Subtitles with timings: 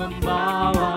[0.00, 0.89] harus membawa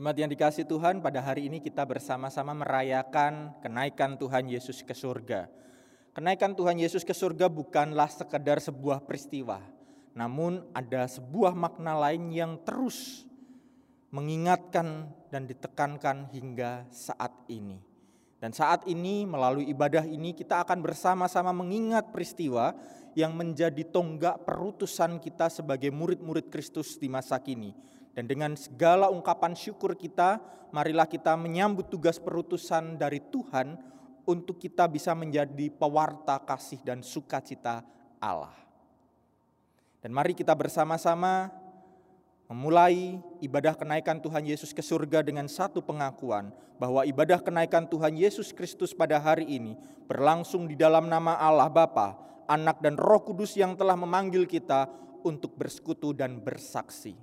[0.00, 5.44] Jemaat yang dikasih Tuhan, pada hari ini kita bersama-sama merayakan kenaikan Tuhan Yesus ke surga.
[6.10, 9.62] Kenaikan Tuhan Yesus ke surga bukanlah sekedar sebuah peristiwa,
[10.10, 13.22] namun ada sebuah makna lain yang terus
[14.10, 17.78] mengingatkan dan ditekankan hingga saat ini.
[18.42, 22.74] Dan saat ini melalui ibadah ini kita akan bersama-sama mengingat peristiwa
[23.14, 27.70] yang menjadi tonggak perutusan kita sebagai murid-murid Kristus di masa kini.
[28.10, 30.42] Dan dengan segala ungkapan syukur kita,
[30.74, 33.78] marilah kita menyambut tugas perutusan dari Tuhan
[34.28, 37.84] untuk kita bisa menjadi pewarta kasih dan sukacita
[38.20, 38.54] Allah.
[40.00, 41.52] Dan mari kita bersama-sama
[42.48, 46.50] memulai ibadah kenaikan Tuhan Yesus ke surga dengan satu pengakuan
[46.80, 49.76] bahwa ibadah kenaikan Tuhan Yesus Kristus pada hari ini
[50.08, 52.16] berlangsung di dalam nama Allah Bapa,
[52.48, 54.88] Anak dan Roh Kudus yang telah memanggil kita
[55.22, 57.14] untuk bersekutu dan bersaksi.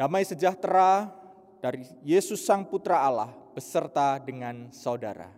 [0.00, 1.12] Damai sejahtera
[1.60, 5.28] dari Yesus Sang Putra Allah beserta dengan saudara.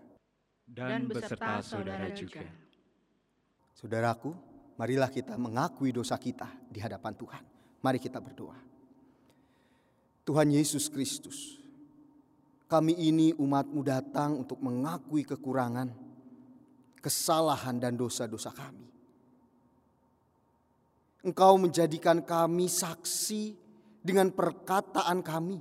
[0.62, 2.46] dan beserta saudara juga.
[3.74, 4.30] Saudaraku,
[4.78, 7.44] marilah kita mengakui dosa kita di hadapan Tuhan.
[7.82, 8.54] Mari kita berdoa.
[10.22, 11.58] Tuhan Yesus Kristus,
[12.70, 15.90] kami ini umatmu datang untuk mengakui kekurangan,
[17.02, 18.86] kesalahan dan dosa-dosa kami.
[21.26, 23.61] Engkau menjadikan kami saksi
[24.02, 25.58] dengan perkataan kami.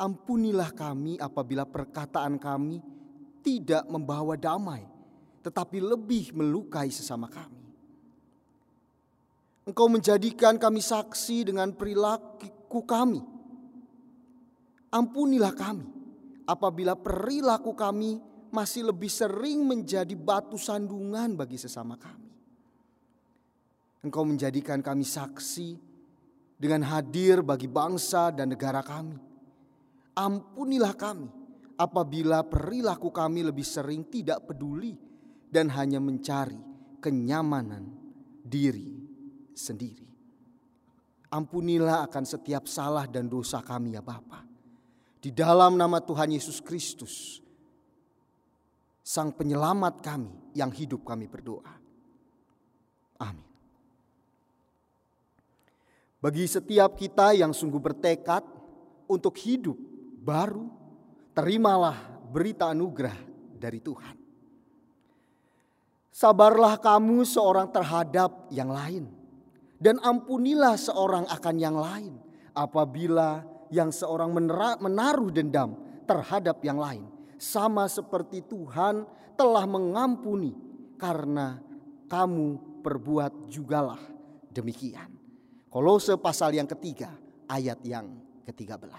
[0.00, 2.80] Ampunilah kami apabila perkataan kami
[3.40, 4.84] tidak membawa damai,
[5.44, 7.60] tetapi lebih melukai sesama kami.
[9.68, 13.20] Engkau menjadikan kami saksi dengan perilaku kami.
[14.90, 15.86] Ampunilah kami
[16.48, 18.18] apabila perilaku kami
[18.50, 22.29] masih lebih sering menjadi batu sandungan bagi sesama kami.
[24.00, 25.76] Engkau menjadikan kami saksi
[26.56, 29.16] dengan hadir bagi bangsa dan negara kami.
[30.16, 31.28] Ampunilah kami
[31.76, 34.96] apabila perilaku kami lebih sering tidak peduli
[35.48, 36.56] dan hanya mencari
[37.00, 37.88] kenyamanan
[38.44, 38.88] diri
[39.56, 40.08] sendiri.
[41.30, 44.44] Ampunilah akan setiap salah dan dosa kami ya Bapa.
[45.20, 47.44] Di dalam nama Tuhan Yesus Kristus,
[49.04, 51.76] Sang Penyelamat kami yang hidup kami berdoa.
[53.20, 53.49] Amin.
[56.20, 58.44] Bagi setiap kita yang sungguh bertekad
[59.08, 59.72] untuk hidup
[60.20, 60.68] baru,
[61.32, 61.96] terimalah
[62.28, 63.16] berita anugerah
[63.56, 64.20] dari Tuhan.
[66.12, 69.08] Sabarlah kamu seorang terhadap yang lain,
[69.80, 72.20] dan ampunilah seorang akan yang lain
[72.52, 73.40] apabila
[73.72, 74.28] yang seorang
[74.76, 75.72] menaruh dendam
[76.04, 77.08] terhadap yang lain,
[77.40, 79.08] sama seperti Tuhan
[79.40, 80.52] telah mengampuni,
[81.00, 81.64] karena
[82.12, 84.04] kamu perbuat jugalah
[84.52, 85.16] demikian.
[85.70, 87.14] Kolose pasal yang ketiga
[87.46, 88.10] ayat yang
[88.42, 88.90] ke-13.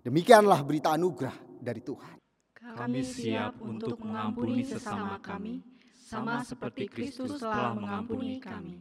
[0.00, 2.16] Demikianlah berita anugerah dari Tuhan.
[2.56, 5.60] Kami siap untuk mengampuni sesama kami,
[5.92, 8.80] sama seperti Kristus telah mengampuni kami.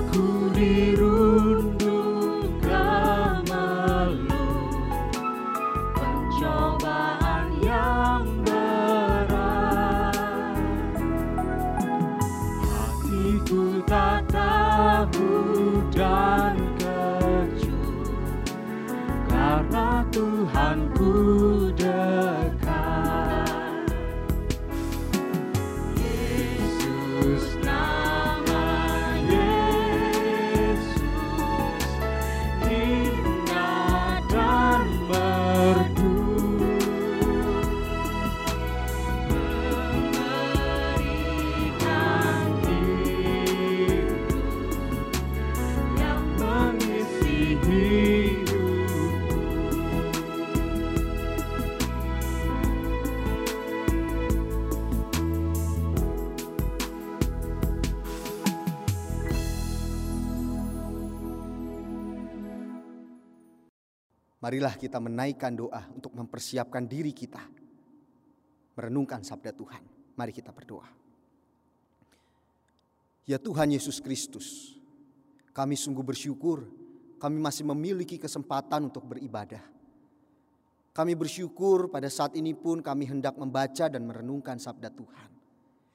[0.00, 1.09] aku rindu
[64.60, 67.40] Marilah kita menaikkan doa untuk mempersiapkan diri kita.
[68.76, 69.80] Merenungkan sabda Tuhan.
[70.20, 70.84] Mari kita berdoa.
[73.24, 74.76] Ya Tuhan Yesus Kristus,
[75.56, 76.68] Kami sungguh bersyukur
[77.16, 79.64] kami masih memiliki kesempatan untuk beribadah.
[80.92, 85.30] Kami bersyukur pada saat ini pun kami hendak membaca dan merenungkan sabda Tuhan.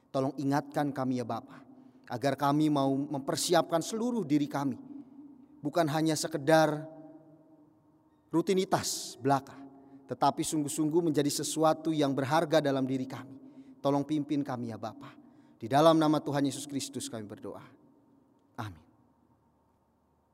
[0.10, 1.62] Tolong ingatkan kami ya Bapak,
[2.10, 4.82] agar kami mau mempersiapkan seluruh diri kami.
[5.62, 6.95] Bukan hanya sekedar
[8.30, 9.58] rutinitas belaka,
[10.06, 13.38] tetapi sungguh-sungguh menjadi sesuatu yang berharga dalam diri kami.
[13.82, 15.14] Tolong pimpin kami ya Bapak.
[15.62, 17.64] Di dalam nama Tuhan Yesus Kristus kami berdoa.
[18.62, 18.84] Amin.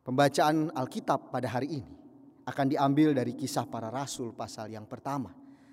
[0.01, 1.93] Pembacaan Alkitab pada hari ini
[2.43, 5.31] akan diambil dari kisah para rasul pasal yang pertama.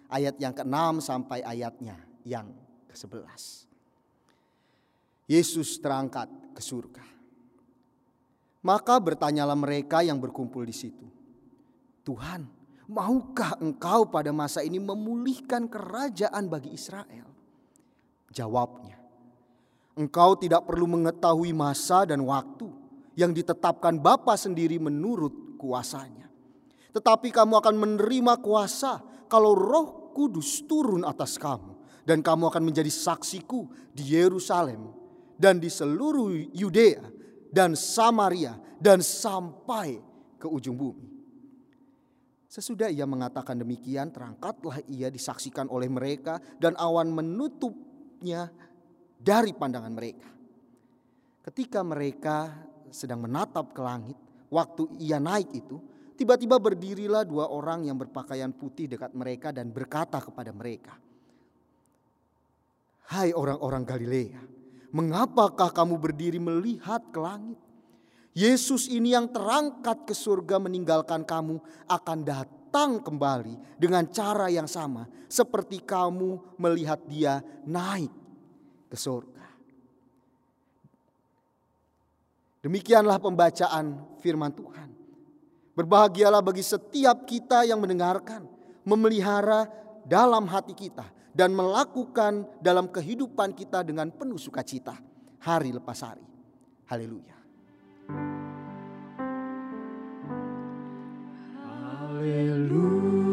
[0.08, 2.48] Ayat yang ke-6 sampai ayatnya yang
[2.88, 3.68] ke-11.
[5.28, 7.04] Yesus terangkat ke surga.
[8.64, 11.17] Maka bertanyalah mereka yang berkumpul di situ.
[12.08, 12.48] Tuhan,
[12.88, 17.28] maukah engkau pada masa ini memulihkan kerajaan bagi Israel?
[18.32, 18.96] Jawabnya,
[19.92, 22.72] engkau tidak perlu mengetahui masa dan waktu
[23.12, 26.32] yang ditetapkan Bapa sendiri menurut kuasanya.
[26.96, 31.76] Tetapi kamu akan menerima kuasa kalau roh kudus turun atas kamu.
[32.08, 34.96] Dan kamu akan menjadi saksiku di Yerusalem
[35.36, 37.04] dan di seluruh Yudea
[37.52, 40.00] dan Samaria dan sampai
[40.40, 41.17] ke ujung bumi.
[42.48, 48.48] Sesudah ia mengatakan demikian, terangkatlah ia disaksikan oleh mereka dan awan menutupnya
[49.20, 50.32] dari pandangan mereka.
[51.44, 52.56] Ketika mereka
[52.88, 54.16] sedang menatap ke langit,
[54.48, 55.76] waktu ia naik itu,
[56.16, 60.96] tiba-tiba berdirilah dua orang yang berpakaian putih dekat mereka dan berkata kepada mereka,
[63.12, 64.40] "Hai orang-orang Galilea,
[64.88, 67.60] mengapakah kamu berdiri melihat ke langit?
[68.38, 71.58] Yesus ini yang terangkat ke surga meninggalkan kamu
[71.90, 78.14] akan datang kembali dengan cara yang sama seperti kamu melihat dia naik
[78.86, 79.42] ke surga."
[82.62, 84.90] Demikianlah pembacaan firman Tuhan.
[85.74, 88.46] Berbahagialah bagi setiap kita yang mendengarkan,
[88.82, 89.66] memelihara
[90.06, 94.98] dalam hati kita, dan melakukan dalam kehidupan kita dengan penuh sukacita
[95.38, 96.26] hari lepas hari.
[96.90, 97.37] Haleluya.
[102.18, 103.27] Haleluya.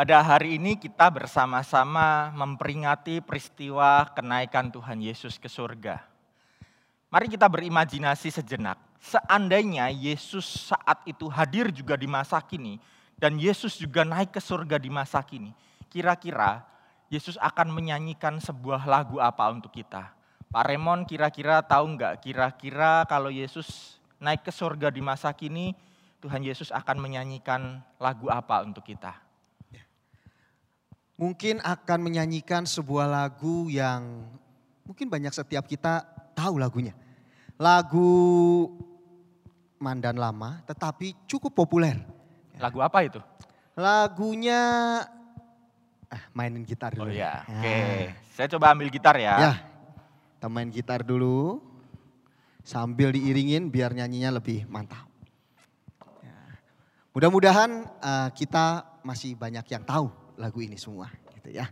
[0.00, 6.00] Pada hari ini kita bersama-sama memperingati peristiwa kenaikan Tuhan Yesus ke surga.
[7.12, 8.80] Mari kita berimajinasi sejenak.
[8.96, 12.80] Seandainya Yesus saat itu hadir juga di masa kini
[13.20, 15.52] dan Yesus juga naik ke surga di masa kini.
[15.92, 16.64] Kira-kira
[17.12, 20.16] Yesus akan menyanyikan sebuah lagu apa untuk kita?
[20.48, 25.76] Pak Remon kira-kira tahu nggak kira-kira kalau Yesus naik ke surga di masa kini
[26.24, 29.28] Tuhan Yesus akan menyanyikan lagu apa untuk kita?
[31.20, 34.24] Mungkin akan menyanyikan sebuah lagu yang
[34.88, 36.00] mungkin banyak setiap kita
[36.32, 36.96] tahu lagunya.
[37.60, 38.08] Lagu
[39.76, 42.00] Mandan Lama tetapi cukup populer.
[42.56, 43.20] Lagu apa itu?
[43.76, 44.60] Lagunya
[46.08, 47.12] ah, mainin gitar Oh dulu.
[47.12, 48.16] ya, oke.
[48.32, 49.34] Saya coba ambil gitar ya.
[49.36, 49.52] Ya,
[50.40, 51.60] kita main gitar dulu.
[52.64, 55.04] Sambil diiringin biar nyanyinya lebih mantap.
[56.24, 56.60] Ya.
[57.12, 61.12] Mudah-mudahan eh, kita masih banyak yang tahu lagu ini semua.
[61.36, 61.68] Gitu ya.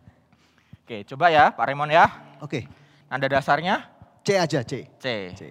[0.84, 2.04] Oke, coba ya Pak Raymond ya.
[2.44, 2.68] Oke,
[3.08, 3.88] Nada dasarnya
[4.20, 4.84] C aja C.
[5.00, 5.32] C.
[5.32, 5.48] C.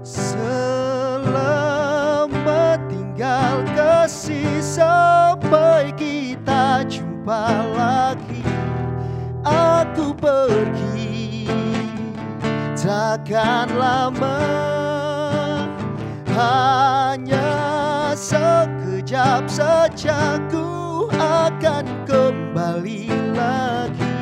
[0.00, 1.20] Selamat
[2.88, 8.40] tinggal kasih sampai kita jumpa lagi.
[9.44, 11.44] Aku pergi
[13.16, 14.75] takkan lama
[16.36, 24.20] hanya sekejap saja ku akan kembali lagi.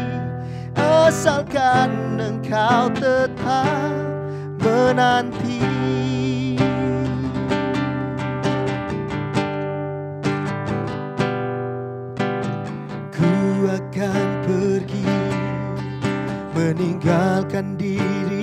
[0.79, 3.99] Asalkan engkau tetap
[4.63, 5.67] menanti.
[13.11, 13.35] Ku
[13.67, 15.19] akan pergi
[16.55, 18.34] meninggalkan dirimu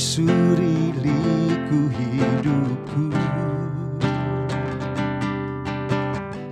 [0.00, 3.12] menyusuri liku hidupku.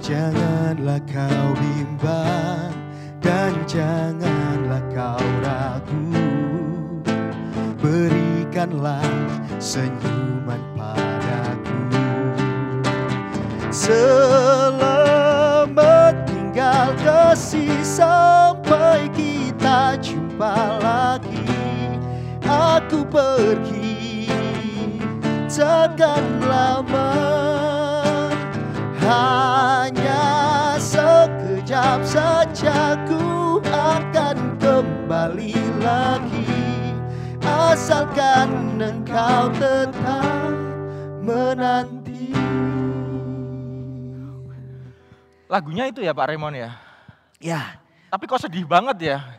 [0.05, 2.77] Janganlah kau bimbang
[3.25, 6.13] dan janganlah kau ragu.
[7.81, 9.09] Berikanlah
[9.57, 11.89] senyuman padaku.
[13.73, 14.93] Selamat
[16.29, 21.48] tinggal kasih sampai kita jumpa lagi
[22.79, 24.31] Aku pergi.
[25.51, 27.11] Takkan lama.
[29.03, 30.31] Hanya
[30.79, 36.55] sekejap saja ku akan kembali lagi.
[37.43, 40.55] Asalkan engkau tetap
[41.19, 42.31] menanti.
[45.51, 46.71] Lagunya itu ya Pak Raymond ya.
[47.43, 49.38] Ya, Tapi kok sedih banget ya.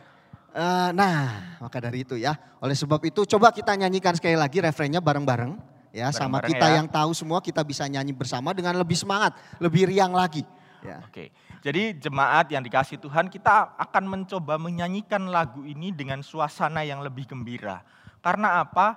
[0.54, 2.34] Eh, nah maka dari itu ya.
[2.62, 5.56] Oleh sebab itu coba kita nyanyikan sekali lagi refrennya bareng-bareng.
[5.90, 6.74] Ya, sama Bareng-bareng kita ya.
[6.78, 10.46] yang tahu semua kita bisa nyanyi bersama dengan lebih semangat, lebih riang lagi.
[10.86, 11.02] Ya.
[11.02, 11.34] Oke.
[11.60, 17.28] Jadi jemaat yang dikasih Tuhan, kita akan mencoba menyanyikan lagu ini dengan suasana yang lebih
[17.28, 17.84] gembira.
[18.24, 18.96] Karena apa?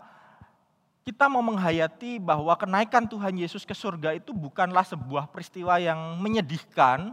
[1.04, 7.12] Kita mau menghayati bahwa kenaikan Tuhan Yesus ke surga itu bukanlah sebuah peristiwa yang menyedihkan,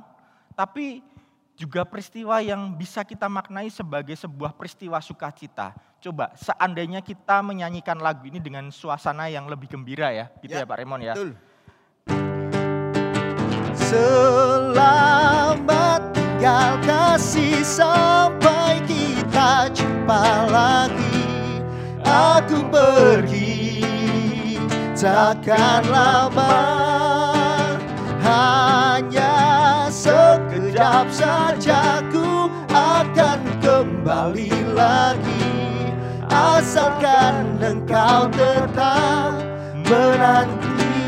[0.54, 1.02] tapi
[1.60, 5.76] juga peristiwa yang bisa kita maknai sebagai sebuah peristiwa sukacita.
[6.00, 10.68] Coba seandainya kita menyanyikan lagu ini dengan suasana yang lebih gembira ya, gitu ya, Ya,
[10.68, 11.12] Pak Raymond ya.
[11.12, 11.36] Betul.
[13.76, 15.20] Selamat
[16.16, 21.28] tinggal kasih sampai kita jumpa lagi.
[22.00, 23.84] Aku pergi
[24.96, 26.56] takkan lama
[28.24, 29.39] Hanya
[30.00, 35.92] sekejap saja ku akan kembali lagi.
[36.30, 39.36] Asalkan engkau tetap
[39.84, 41.04] menanti.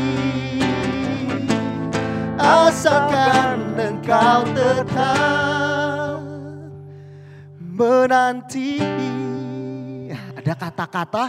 [2.37, 6.21] Asalkan engkau tetap
[7.57, 8.77] menanti.
[10.37, 11.25] Ada kata-kata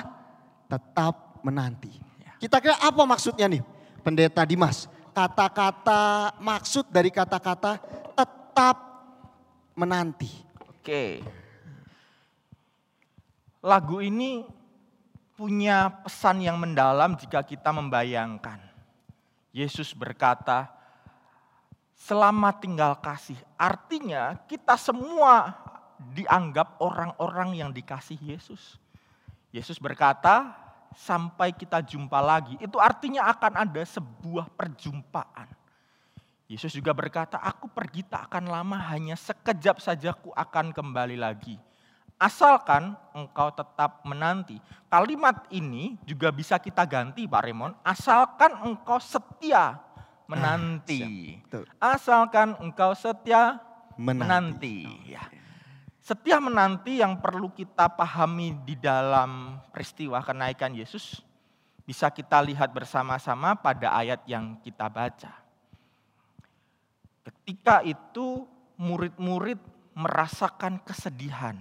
[0.68, 1.96] tetap menanti.
[2.37, 3.64] Kita kira apa maksudnya nih
[4.05, 7.79] Pendeta Dimas Kata-kata maksud dari kata-kata
[8.18, 8.77] tetap
[9.79, 10.44] menanti
[10.85, 11.24] Oke.
[13.64, 14.44] Lagu ini
[15.33, 18.61] punya pesan yang mendalam jika kita membayangkan.
[19.48, 20.68] Yesus berkata,
[21.96, 23.40] selamat tinggal kasih.
[23.57, 25.57] Artinya kita semua
[26.12, 28.77] dianggap orang-orang yang dikasih Yesus.
[29.48, 30.53] Yesus berkata,
[30.95, 32.55] sampai kita jumpa lagi.
[32.63, 35.51] Itu artinya akan ada sebuah perjumpaan.
[36.45, 41.57] Yesus juga berkata, aku pergi tak akan lama, hanya sekejap saja ku akan kembali lagi.
[42.15, 44.63] Asalkan engkau tetap menanti.
[44.87, 49.83] Kalimat ini juga bisa kita ganti Pak Raymond, asalkan engkau setia
[50.31, 51.37] menanti.
[51.83, 53.59] Asalkan engkau setia
[53.95, 54.87] Menanti.
[54.87, 55.11] menanti.
[55.11, 55.23] Ya.
[56.05, 61.25] Setia menanti yang perlu kita pahami di dalam peristiwa kenaikan Yesus
[61.88, 65.33] bisa kita lihat bersama-sama pada ayat yang kita baca.
[67.25, 68.45] Ketika itu
[68.77, 69.57] murid-murid
[69.97, 71.57] merasakan kesedihan.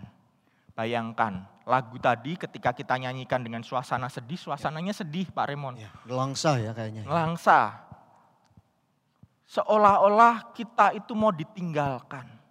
[0.76, 5.80] Bayangkan lagu tadi ketika kita nyanyikan dengan suasana sedih, suasananya sedih Pak Remon.
[5.80, 7.08] Ya, gelangsa ya kayaknya.
[7.08, 7.80] Langsa.
[9.48, 12.43] Seolah-olah kita itu mau ditinggalkan.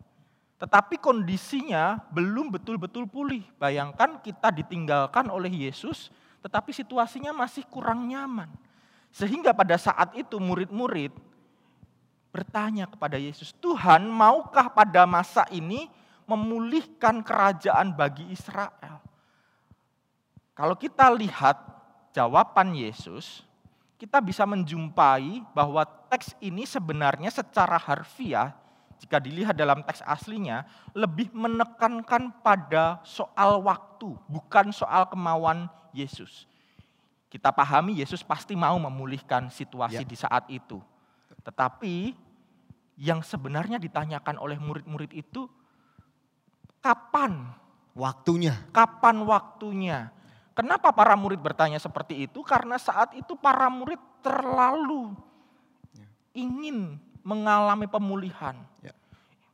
[0.63, 3.43] Tetapi kondisinya belum betul-betul pulih.
[3.59, 8.47] Bayangkan kita ditinggalkan oleh Yesus, tetapi situasinya masih kurang nyaman.
[9.11, 11.11] Sehingga pada saat itu murid-murid
[12.31, 15.91] bertanya kepada Yesus, Tuhan maukah pada masa ini
[16.31, 19.03] memulihkan kerajaan bagi Israel?
[20.55, 21.59] Kalau kita lihat
[22.15, 23.43] jawaban Yesus,
[23.99, 28.55] kita bisa menjumpai bahwa teks ini sebenarnya secara harfiah,
[29.03, 30.63] jika dilihat dalam teks aslinya,
[30.95, 36.47] lebih menekankan pada soal waktu, bukan soal kemauan Yesus.
[37.27, 40.07] Kita pahami Yesus pasti mau memulihkan situasi Ya.
[40.07, 40.79] di saat itu.
[41.43, 42.15] Tetapi
[42.95, 45.51] yang sebenarnya ditanyakan oleh murid-murid itu,
[46.79, 47.51] kapan
[47.99, 48.55] Waktunya.
[48.71, 50.15] kapan waktunya.
[50.55, 52.45] Kenapa para murid bertanya seperti itu?
[52.47, 55.17] Karena saat itu para murid terlalu
[56.33, 58.59] ingin mengalami pemulihan.
[58.83, 58.95] Ya.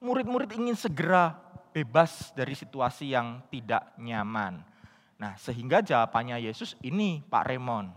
[0.00, 1.37] Murid-murid ingin segera
[1.72, 4.64] bebas dari situasi yang tidak nyaman.
[5.18, 7.90] Nah, sehingga jawabannya Yesus ini Pak Remon.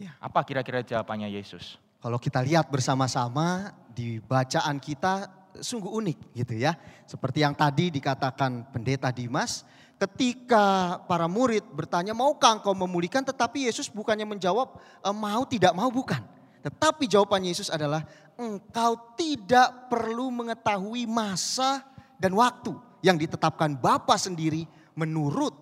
[0.00, 0.16] Ya.
[0.22, 1.76] Apa kira-kira jawabannya Yesus?
[2.00, 5.28] Kalau kita lihat bersama-sama di bacaan kita
[5.58, 6.72] sungguh unik gitu ya.
[7.04, 9.66] Seperti yang tadi dikatakan pendeta Dimas,
[10.00, 13.20] ketika para murid bertanya, maukah engkau memulihkan?
[13.20, 16.22] Tetapi Yesus bukannya menjawab, "E, mau tidak mau bukan.
[16.60, 18.04] Tetapi jawaban Yesus adalah,
[18.36, 21.84] engkau tidak perlu mengetahui masa
[22.20, 25.52] dan waktu yang ditetapkan Bapa sendiri menurut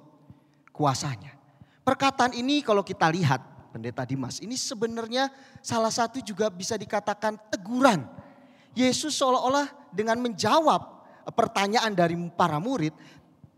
[0.74, 1.34] kuasanya.
[1.86, 5.30] Perkataan ini kalau kita lihat pendeta Dimas, ini sebenarnya
[5.62, 8.04] salah satu juga bisa dikatakan teguran.
[8.74, 10.98] Yesus seolah-olah dengan menjawab
[11.34, 12.94] pertanyaan dari para murid,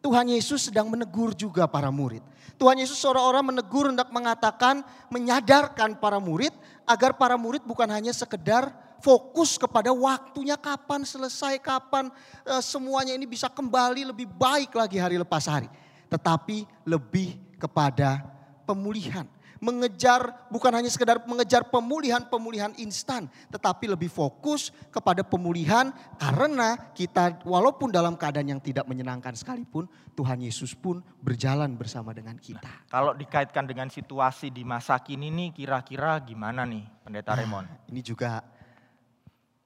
[0.00, 2.24] Tuhan Yesus sedang menegur juga para murid.
[2.56, 4.80] Tuhan Yesus seolah-olah menegur hendak mengatakan,
[5.12, 6.52] menyadarkan para murid
[6.90, 12.10] agar para murid bukan hanya sekedar fokus kepada waktunya kapan selesai, kapan
[12.42, 15.70] eh, semuanya ini bisa kembali lebih baik lagi hari lepas hari.
[16.10, 18.26] Tetapi lebih kepada
[18.66, 19.22] pemulihan.
[19.60, 23.28] Mengejar bukan hanya sekedar mengejar pemulihan-pemulihan instan.
[23.52, 29.86] Tetapi lebih fokus kepada pemulihan karena kita walaupun dalam keadaan yang tidak menyenangkan sekalipun.
[30.10, 32.68] Tuhan Yesus pun berjalan bersama dengan kita.
[32.92, 37.64] Kalau dikaitkan dengan situasi di masa kini nih kira-kira gimana nih Pendeta Remon?
[37.88, 38.44] Ini juga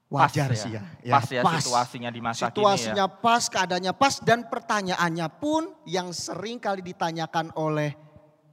[0.05, 0.55] Pas wajar ya?
[0.55, 0.81] sih ya.
[1.09, 2.53] Pas ya situasinya di masa kini ya.
[2.53, 8.04] Situasinya pas, keadaannya pas dan pertanyaannya pun yang sering kali ditanyakan oleh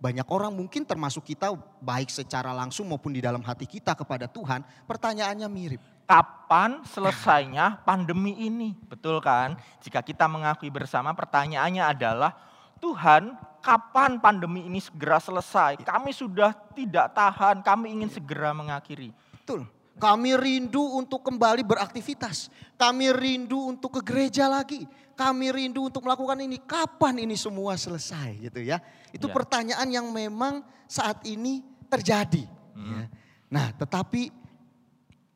[0.03, 4.67] banyak orang mungkin termasuk kita baik secara langsung maupun di dalam hati kita kepada Tuhan,
[4.91, 5.79] pertanyaannya mirip.
[6.11, 8.75] Kapan selesainya pandemi ini?
[8.91, 9.55] Betul kan?
[9.79, 12.35] Jika kita mengakui bersama pertanyaannya adalah
[12.83, 15.79] Tuhan kapan pandemi ini segera selesai?
[15.87, 19.15] Kami sudah tidak tahan, kami ingin segera mengakhiri.
[19.39, 19.71] Betul.
[20.01, 22.49] Kami rindu untuk kembali beraktivitas.
[22.81, 24.83] Kami rindu untuk ke gereja lagi.
[25.15, 26.59] Kami rindu untuk melakukan ini.
[26.59, 28.81] Kapan ini semua selesai gitu ya.
[29.13, 29.35] Itu Ya.
[29.37, 32.49] pertanyaan yang memang saat ini terjadi.
[32.75, 33.07] ya.
[33.53, 34.33] Nah tetapi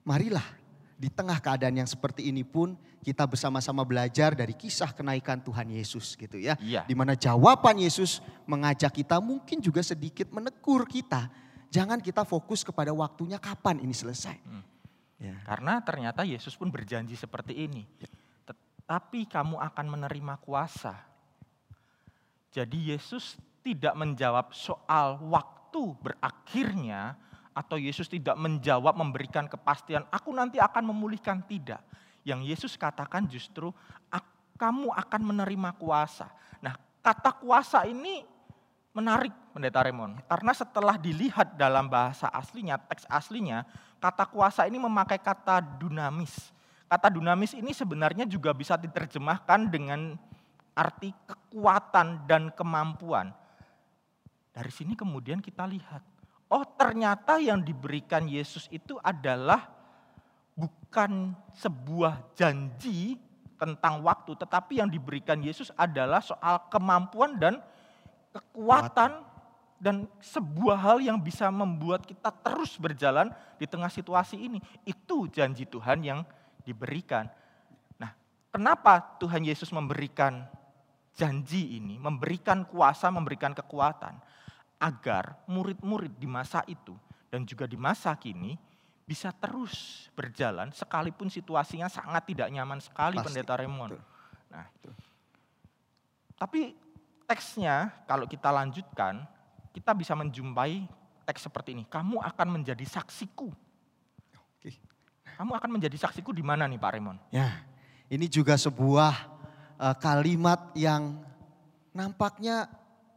[0.03, 0.45] marilah
[0.97, 2.73] di tengah keadaan yang seperti ini pun
[3.05, 6.57] kita bersama-sama belajar dari kisah kenaikan Tuhan Yesus gitu ya.
[6.59, 6.83] Iya.
[6.88, 11.29] Di mana jawaban Yesus mengajak kita mungkin juga sedikit menegur kita.
[11.70, 14.37] Jangan kita fokus kepada waktunya kapan ini selesai.
[15.16, 15.37] Ya.
[15.44, 17.85] Karena ternyata Yesus pun berjanji seperti ini.
[18.46, 20.94] Tetapi kamu akan menerima kuasa.
[22.52, 27.18] Jadi Yesus tidak menjawab soal waktu berakhirnya
[27.57, 31.81] atau Yesus tidak menjawab memberikan kepastian aku nanti akan memulihkan tidak.
[32.22, 33.72] Yang Yesus katakan justru
[34.12, 36.33] "Ak- kamu akan menerima kuasa.
[36.64, 36.74] Nah,
[37.05, 38.24] kata kuasa ini
[38.96, 40.16] menarik Pendeta Remon.
[40.24, 43.68] Karena setelah dilihat dalam bahasa aslinya, teks aslinya,
[44.00, 46.32] kata kuasa ini memakai kata dunamis.
[46.88, 50.16] Kata dunamis ini sebenarnya juga bisa diterjemahkan dengan
[50.72, 53.37] arti kekuatan dan kemampuan.
[54.56, 56.00] Dari sini kemudian kita lihat,
[56.48, 59.68] oh ternyata yang diberikan Yesus itu adalah
[60.56, 63.20] bukan sebuah janji
[63.61, 67.61] tentang waktu, tetapi yang diberikan Yesus adalah soal kemampuan dan
[68.37, 69.25] kekuatan
[69.77, 73.29] dan sebuah hal yang bisa membuat kita terus berjalan
[73.61, 74.59] di tengah situasi ini.
[74.88, 76.20] Itu janji Tuhan yang
[76.64, 77.29] diberikan.
[78.01, 78.12] Nah,
[78.49, 80.49] kenapa Tuhan Yesus memberikan
[81.16, 84.16] janji ini, memberikan kuasa, memberikan kekuatan
[84.77, 86.92] agar murid-murid di masa itu
[87.33, 88.57] dan juga di masa kini
[89.07, 93.96] bisa terus berjalan sekalipun situasinya sangat tidak nyaman sekali Pasti, Pendeta Raymond.
[93.96, 94.05] betul.
[94.51, 94.66] Nah,
[96.37, 96.86] tapi
[97.26, 99.26] teksnya kalau kita lanjutkan,
[99.74, 100.86] kita bisa menjumpai
[101.26, 101.84] teks seperti ini.
[101.84, 103.50] Kamu akan menjadi saksiku.
[104.56, 104.70] Oke.
[105.36, 107.18] Kamu akan menjadi saksiku di mana nih Pak Raymond?
[107.34, 107.66] Ya,
[108.08, 109.12] ini juga sebuah
[109.76, 111.20] eh, kalimat yang
[111.92, 112.70] nampaknya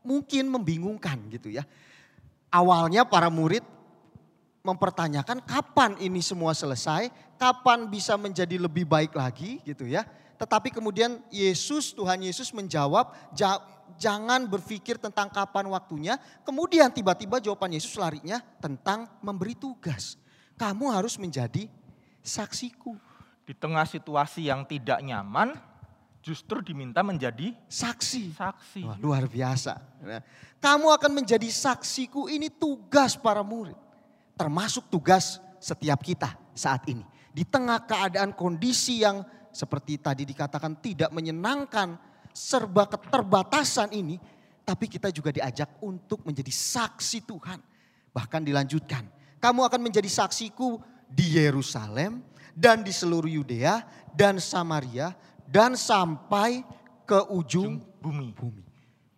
[0.03, 1.63] mungkin membingungkan gitu ya.
[2.49, 3.61] Awalnya para murid
[4.65, 7.07] mempertanyakan kapan ini semua selesai,
[7.39, 10.03] kapan bisa menjadi lebih baik lagi gitu ya.
[10.39, 13.59] Tetapi kemudian Yesus, Tuhan Yesus menjawab, "Ja-
[13.99, 16.15] jangan berpikir tentang kapan waktunya.
[16.47, 20.15] Kemudian tiba-tiba jawaban Yesus larinya tentang memberi tugas.
[20.55, 21.67] Kamu harus menjadi
[22.23, 22.95] saksiku.
[23.43, 25.57] Di tengah situasi yang tidak nyaman,
[26.21, 28.35] justru diminta menjadi Saksi.
[28.35, 28.81] saksi.
[28.85, 29.73] Wah, luar biasa.
[30.03, 30.21] Nah,
[30.59, 33.79] Kamu akan menjadi saksiku ini tugas para murid.
[34.35, 37.07] Termasuk tugas setiap kita saat ini.
[37.31, 41.97] Di tengah keadaan kondisi yang seperti tadi dikatakan tidak menyenangkan
[42.33, 44.21] serba keterbatasan ini,
[44.63, 47.59] tapi kita juga diajak untuk menjadi saksi Tuhan.
[48.13, 49.03] Bahkan dilanjutkan,
[49.41, 50.77] kamu akan menjadi saksiku
[51.09, 52.21] di Yerusalem
[52.53, 53.81] dan di seluruh Yudea
[54.13, 55.15] dan Samaria
[55.49, 56.61] dan sampai
[57.09, 58.29] ke ujung bumi.
[58.37, 58.63] bumi.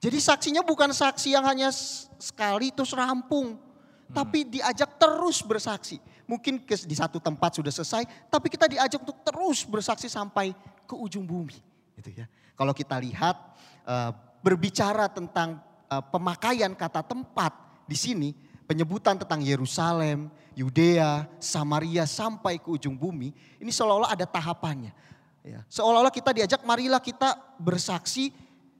[0.02, 1.70] Jadi saksinya bukan saksi yang hanya
[2.18, 3.60] sekali terus rampung.
[3.60, 4.14] Hmm.
[4.16, 6.02] Tapi diajak terus bersaksi.
[6.32, 10.56] Mungkin di satu tempat sudah selesai, tapi kita diajak untuk terus bersaksi sampai
[10.88, 11.60] ke ujung bumi.
[12.00, 12.26] Gitu ya.
[12.56, 13.36] Kalau kita lihat
[13.84, 15.60] uh, berbicara tentang
[15.92, 17.52] uh, pemakaian kata tempat
[17.84, 18.30] di sini,
[18.64, 24.96] penyebutan tentang Yerusalem, Yudea, Samaria sampai ke ujung bumi, ini seolah-olah ada tahapannya.
[25.44, 25.68] Ya.
[25.68, 28.32] Seolah-olah kita diajak, marilah kita bersaksi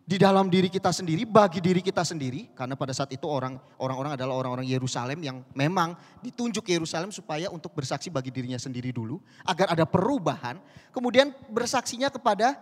[0.02, 4.18] di dalam diri kita sendiri, bagi diri kita sendiri, karena pada saat itu orang orang
[4.18, 5.94] adalah orang-orang Yerusalem yang memang
[6.26, 10.58] ditunjuk Yerusalem supaya untuk bersaksi bagi dirinya sendiri dulu, agar ada perubahan.
[10.90, 12.58] Kemudian bersaksinya kepada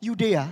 [0.00, 0.50] Yudea.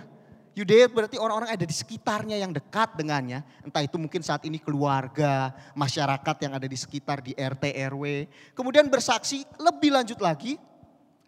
[0.53, 5.55] Yudea berarti orang-orang ada di sekitarnya yang dekat dengannya, entah itu mungkin saat ini keluarga,
[5.73, 7.65] masyarakat yang ada di sekitar di RT
[7.95, 8.05] RW.
[8.53, 10.59] Kemudian bersaksi lebih lanjut lagi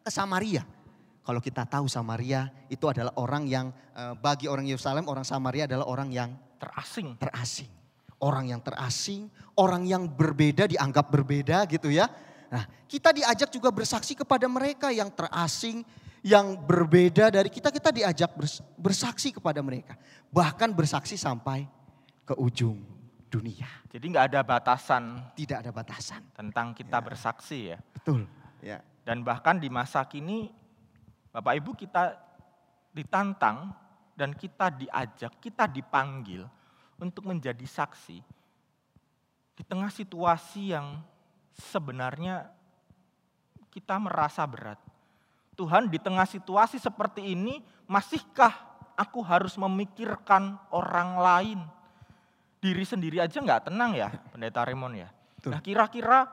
[0.03, 0.80] ke Samaria
[1.31, 5.87] kalau kita tahu Samaria itu adalah orang yang eh, bagi orang Yerusalem, orang Samaria adalah
[5.87, 7.15] orang yang terasing.
[7.23, 7.71] Terasing.
[8.19, 12.11] Orang yang terasing, orang yang berbeda dianggap berbeda gitu ya.
[12.51, 15.87] Nah, kita diajak juga bersaksi kepada mereka yang terasing,
[16.27, 18.35] yang berbeda dari kita, kita diajak
[18.75, 19.95] bersaksi kepada mereka.
[20.35, 21.63] Bahkan bersaksi sampai
[22.27, 22.83] ke ujung
[23.31, 23.71] dunia.
[23.87, 25.31] Jadi nggak ada batasan.
[25.39, 26.27] Tidak ada batasan.
[26.35, 27.07] Tentang kita ya.
[27.07, 27.79] bersaksi ya.
[27.95, 28.27] Betul.
[28.59, 28.83] Ya.
[29.07, 30.60] Dan bahkan di masa kini
[31.31, 32.19] Bapak Ibu kita
[32.91, 33.71] ditantang
[34.19, 36.43] dan kita diajak, kita dipanggil
[36.99, 38.19] untuk menjadi saksi
[39.55, 41.01] di tengah situasi yang
[41.55, 42.49] sebenarnya
[43.71, 44.81] kita merasa berat.
[45.55, 48.53] Tuhan di tengah situasi seperti ini, masihkah
[48.97, 51.61] aku harus memikirkan orang lain?
[52.61, 55.09] Diri sendiri aja nggak tenang ya, Pendeta Raymond ya.
[55.49, 56.29] Nah kira-kira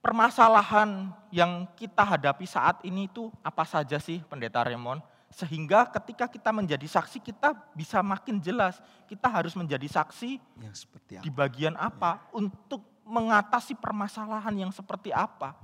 [0.00, 5.00] permasalahan yang kita hadapi saat ini itu apa saja sih Pendeta Raymond?
[5.30, 11.12] Sehingga ketika kita menjadi saksi kita bisa makin jelas kita harus menjadi saksi yang seperti
[11.20, 11.22] apa?
[11.22, 12.42] di bagian apa ya.
[12.42, 15.54] untuk mengatasi permasalahan yang seperti apa.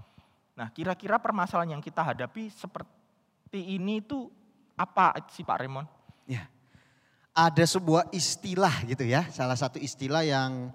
[0.55, 4.31] Nah kira-kira permasalahan yang kita hadapi seperti ini itu
[4.79, 5.89] apa sih Pak Raymond?
[6.31, 6.47] Ya,
[7.37, 10.73] ada sebuah istilah gitu ya, salah satu istilah yang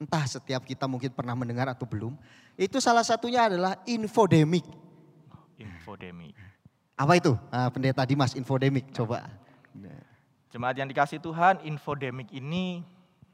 [0.00, 2.18] entah setiap kita mungkin pernah mendengar atau belum.
[2.60, 4.68] Itu salah satunya adalah infodemik.
[5.56, 6.36] Infodemik.
[6.92, 7.32] Apa itu?
[7.48, 9.24] Nah, Pendeta Dimas, infodemik coba.
[10.52, 12.84] Jemaat yang dikasih Tuhan, infodemik ini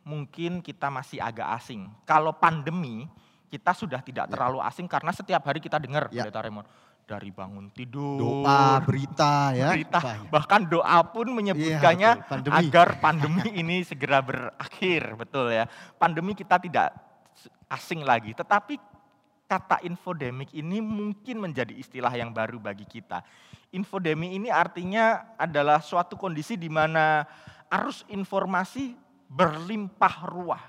[0.07, 1.91] mungkin kita masih agak asing.
[2.07, 3.11] Kalau pandemi,
[3.51, 4.33] kita sudah tidak ya.
[4.39, 6.23] terlalu asing karena setiap hari kita dengar ya.
[6.23, 6.69] Pendeta Raymond
[7.07, 9.75] dari bangun tidur, doa, berita ya.
[9.75, 12.55] Berita, bahkan doa pun menyebutkannya ya, pandemi.
[12.59, 15.67] agar pandemi ini segera berakhir, betul ya.
[15.99, 16.95] Pandemi kita tidak
[17.71, 18.96] asing lagi, tetapi
[19.47, 23.23] kata infodemik ini mungkin menjadi istilah yang baru bagi kita.
[23.71, 27.23] Infodemi ini artinya adalah suatu kondisi di mana
[27.71, 28.95] arus informasi
[29.27, 30.65] berlimpah ruah.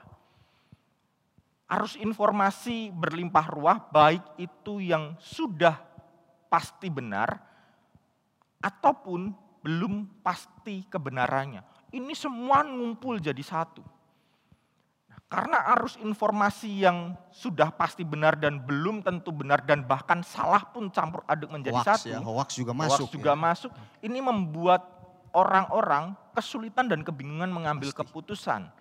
[1.68, 5.76] Arus informasi berlimpah ruah baik itu yang sudah
[6.48, 7.44] pasti benar
[8.64, 11.92] ataupun belum pasti kebenarannya.
[11.92, 13.97] Ini semua ngumpul jadi satu.
[15.28, 20.88] Karena arus informasi yang sudah pasti benar dan belum tentu benar dan bahkan salah pun
[20.88, 22.16] campur aduk menjadi hoax satu.
[22.16, 23.12] Ya, hoax juga masuk.
[23.12, 23.38] Hoax juga ya.
[23.38, 23.72] masuk.
[24.00, 24.88] Ini membuat
[25.36, 28.00] orang-orang kesulitan dan kebingungan mengambil pasti.
[28.08, 28.72] keputusan.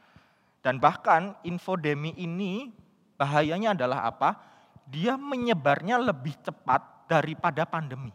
[0.62, 2.70] Dan bahkan infodemi ini
[3.18, 4.38] bahayanya adalah apa?
[4.86, 8.14] Dia menyebarnya lebih cepat daripada pandemi.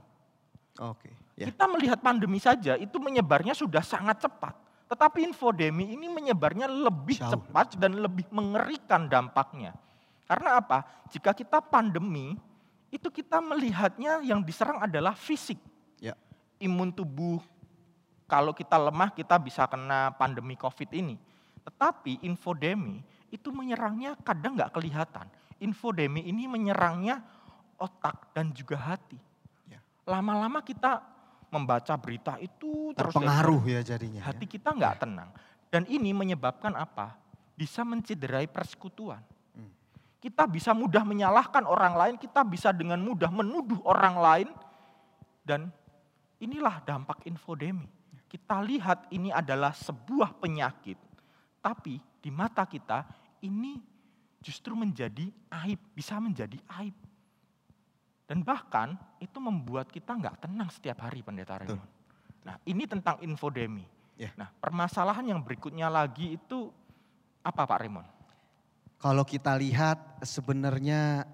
[0.80, 1.12] Oke.
[1.36, 1.52] ya.
[1.52, 4.56] Kita melihat pandemi saja itu menyebarnya sudah sangat cepat.
[4.92, 7.32] Tetapi infodemi ini menyebarnya lebih Jauh.
[7.32, 9.72] cepat dan lebih mengerikan dampaknya.
[10.28, 10.84] Karena apa?
[11.08, 12.36] Jika kita pandemi,
[12.92, 15.56] itu kita melihatnya yang diserang adalah fisik.
[16.04, 16.20] Ya.
[16.60, 17.40] Imun tubuh,
[18.28, 21.16] kalau kita lemah kita bisa kena pandemi COVID ini.
[21.64, 23.00] Tetapi infodemi
[23.32, 25.28] itu menyerangnya kadang nggak kelihatan.
[25.64, 27.24] Infodemi ini menyerangnya
[27.80, 29.20] otak dan juga hati.
[29.72, 29.80] Ya.
[30.04, 31.00] Lama-lama kita
[31.52, 34.22] membaca berita itu terpengaruh terus ya jadinya.
[34.24, 34.52] Hati ya.
[34.58, 35.02] kita nggak ya.
[35.04, 35.30] tenang.
[35.68, 37.20] Dan ini menyebabkan apa?
[37.54, 39.20] Bisa mencederai persekutuan.
[39.54, 39.72] Hmm.
[40.24, 44.50] Kita bisa mudah menyalahkan orang lain, kita bisa dengan mudah menuduh orang lain.
[45.44, 45.68] Dan
[46.40, 47.88] inilah dampak infodemi.
[48.32, 50.96] Kita lihat ini adalah sebuah penyakit.
[51.60, 53.04] Tapi di mata kita
[53.44, 53.76] ini
[54.40, 55.28] justru menjadi
[55.68, 56.96] aib, bisa menjadi aib.
[58.32, 61.92] Dan bahkan itu membuat kita nggak tenang setiap hari pendeta Raymond.
[62.48, 63.84] Nah ini tentang infodemi.
[64.16, 64.32] Ya.
[64.40, 66.72] Nah, permasalahan yang berikutnya lagi itu
[67.44, 68.08] apa Pak Raymond?
[69.04, 71.28] Kalau kita lihat sebenarnya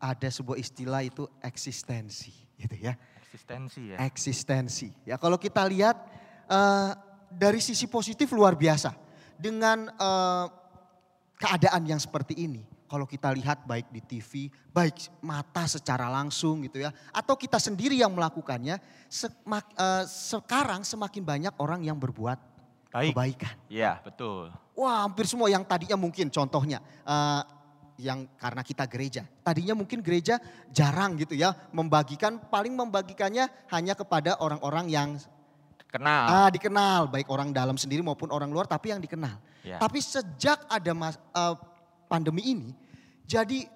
[0.00, 2.96] ada sebuah istilah itu eksistensi gitu ya.
[3.20, 3.96] Eksistensi ya.
[4.00, 4.88] Eksistensi.
[5.04, 6.00] Ya kalau kita lihat
[6.48, 6.90] eh,
[7.28, 8.96] dari sisi positif luar biasa
[9.36, 10.46] dengan eh,
[11.36, 12.69] keadaan yang seperti ini.
[12.90, 17.94] Kalau kita lihat baik di TV, baik mata secara langsung gitu ya, atau kita sendiri
[17.94, 22.42] yang melakukannya, semak- eh, sekarang semakin banyak orang yang berbuat
[22.90, 23.14] Baik.
[23.14, 23.54] kebaikan.
[23.70, 24.50] Iya, betul.
[24.74, 27.42] Wah hampir semua yang tadinya mungkin contohnya eh,
[28.02, 29.22] yang karena kita gereja.
[29.46, 30.42] Tadinya mungkin gereja
[30.74, 35.08] jarang gitu ya membagikan paling membagikannya hanya kepada orang-orang yang
[35.86, 36.26] Kenal.
[36.26, 39.38] ah, dikenal baik orang dalam sendiri maupun orang luar tapi yang dikenal.
[39.62, 39.78] Ya.
[39.78, 41.54] Tapi sejak ada mas- eh,
[42.10, 42.74] pandemi ini
[43.30, 43.70] jadi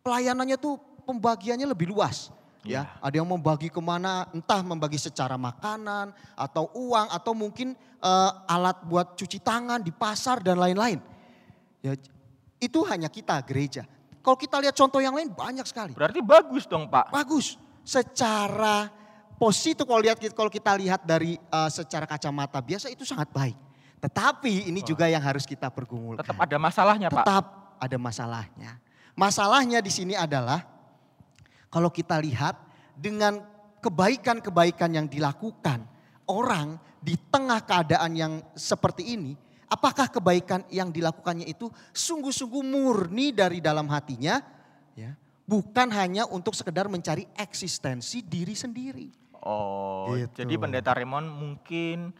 [0.00, 2.32] pelayanannya tuh pembagiannya lebih luas.
[2.64, 2.94] Ya, Ya.
[3.02, 8.80] ada yang membagi ke mana, entah membagi secara makanan atau uang atau mungkin eh, alat
[8.86, 11.02] buat cuci tangan di pasar dan lain-lain.
[11.84, 11.98] Ya,
[12.62, 13.84] itu hanya kita gereja.
[14.22, 15.90] Kalau kita lihat contoh yang lain banyak sekali.
[15.92, 17.10] Berarti bagus dong Pak.
[17.10, 17.58] Bagus.
[17.82, 18.86] Secara
[19.34, 23.58] positif kalau lihat kalau kita lihat dari eh, secara kacamata biasa itu sangat baik.
[24.02, 26.26] Tetapi ini juga yang harus kita pergumulkan.
[26.26, 27.22] Tetap ada masalahnya Pak.
[27.22, 27.44] Tetap
[27.78, 28.70] ada masalahnya.
[29.14, 30.66] Masalahnya di sini adalah
[31.70, 32.58] kalau kita lihat
[32.98, 33.38] dengan
[33.78, 35.86] kebaikan-kebaikan yang dilakukan
[36.26, 39.38] orang di tengah keadaan yang seperti ini,
[39.70, 44.38] apakah kebaikan yang dilakukannya itu sungguh-sungguh murni dari dalam hatinya,
[44.98, 45.14] ya,
[45.46, 49.08] bukan hanya untuk sekedar mencari eksistensi diri sendiri.
[49.42, 50.46] Oh, Gitu.
[50.46, 52.14] jadi Pendeta Raymond mungkin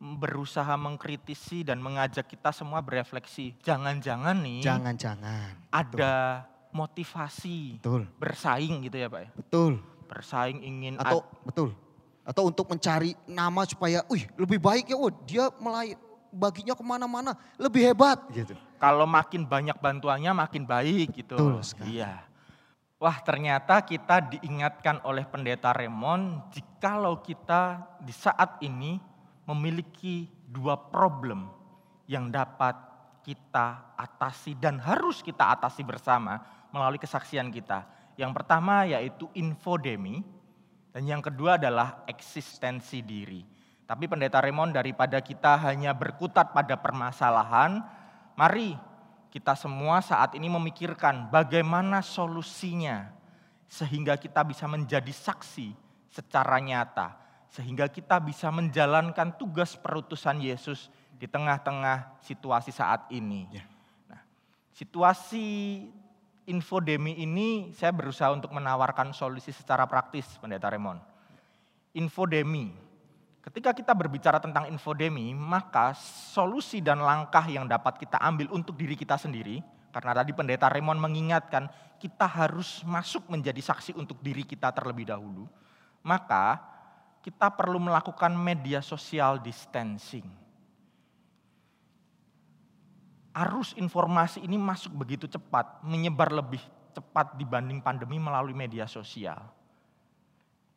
[0.00, 3.52] berusaha mengkritisi dan mengajak kita semua berefleksi.
[3.60, 5.68] Jangan-jangan nih Jangan-jangan.
[5.68, 9.30] ada motivasi Betul, bersaing gitu ya Pak ya.
[9.36, 9.72] betul.
[10.08, 11.76] Bersaing ingin atau betul
[12.24, 15.98] atau untuk mencari nama supaya, wih lebih baik ya, oh dia melay
[16.30, 18.54] baginya ke mana-mana lebih hebat gitu.
[18.78, 21.34] kalau makin banyak bantuannya makin baik gitu.
[21.36, 21.98] Betul sekali.
[21.98, 22.22] Iya.
[23.00, 29.00] Wah ternyata kita diingatkan oleh pendeta Raymond jikalau kita di saat ini
[29.48, 31.48] memiliki dua problem
[32.10, 32.74] yang dapat
[33.22, 36.40] kita atasi dan harus kita atasi bersama
[36.72, 37.86] melalui kesaksian kita.
[38.16, 40.24] Yang pertama yaitu infodemi
[40.90, 43.42] dan yang kedua adalah eksistensi diri.
[43.86, 47.82] Tapi pendeta Raymond daripada kita hanya berkutat pada permasalahan,
[48.38, 48.78] mari
[49.30, 53.10] kita semua saat ini memikirkan bagaimana solusinya
[53.70, 55.74] sehingga kita bisa menjadi saksi
[56.10, 57.14] secara nyata,
[57.50, 60.86] sehingga kita bisa menjalankan tugas perutusan Yesus
[61.18, 63.50] di tengah-tengah situasi saat ini.
[63.50, 63.66] Ya.
[64.06, 64.22] Nah,
[64.70, 65.82] situasi
[66.46, 71.02] infodemi ini saya berusaha untuk menawarkan solusi secara praktis, Pendeta Raymond.
[71.98, 72.70] Infodemi.
[73.40, 75.90] Ketika kita berbicara tentang infodemi, maka
[76.30, 79.58] solusi dan langkah yang dapat kita ambil untuk diri kita sendiri,
[79.90, 81.66] karena tadi Pendeta Raymond mengingatkan
[81.98, 85.50] kita harus masuk menjadi saksi untuk diri kita terlebih dahulu,
[86.06, 86.62] maka
[87.20, 90.26] kita perlu melakukan media sosial distancing.
[93.30, 99.60] Arus informasi ini masuk begitu cepat, menyebar lebih cepat dibanding pandemi melalui media sosial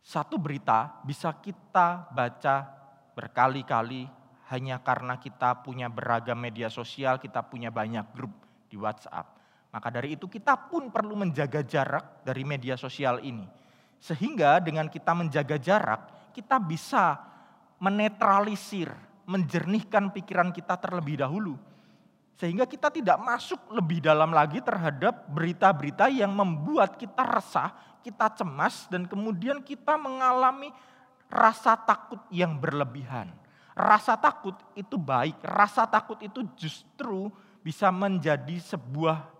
[0.04, 2.68] satu berita bisa kita baca
[3.16, 4.04] berkali-kali
[4.52, 8.36] hanya karena kita punya beragam media sosial, kita punya banyak grup
[8.68, 9.40] di WhatsApp.
[9.72, 13.48] Maka dari itu kita pun perlu menjaga jarak dari media sosial ini.
[14.04, 17.22] Sehingga dengan kita menjaga jarak, kita bisa
[17.78, 18.90] menetralisir,
[19.30, 21.56] menjernihkan pikiran kita terlebih dahulu.
[22.34, 27.72] Sehingga kita tidak masuk lebih dalam lagi terhadap berita-berita yang membuat kita resah,
[28.02, 30.74] kita cemas, dan kemudian kita mengalami
[31.30, 33.30] rasa takut yang berlebihan.
[33.74, 37.30] Rasa takut itu baik, rasa takut itu justru
[37.66, 39.33] bisa menjadi sebuah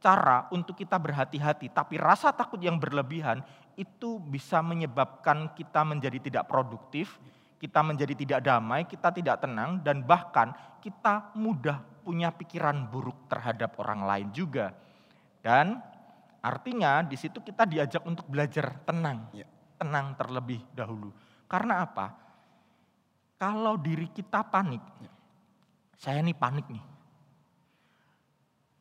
[0.00, 1.70] cara untuk kita berhati-hati.
[1.70, 3.44] Tapi rasa takut yang berlebihan
[3.76, 7.20] itu bisa menyebabkan kita menjadi tidak produktif,
[7.60, 13.76] kita menjadi tidak damai, kita tidak tenang, dan bahkan kita mudah punya pikiran buruk terhadap
[13.76, 14.72] orang lain juga.
[15.44, 15.76] Dan
[16.40, 19.44] artinya di situ kita diajak untuk belajar tenang, Ya.
[19.76, 21.12] tenang terlebih dahulu.
[21.44, 22.16] Karena apa?
[23.40, 24.84] Kalau diri kita panik,
[25.96, 26.84] saya nih panik nih.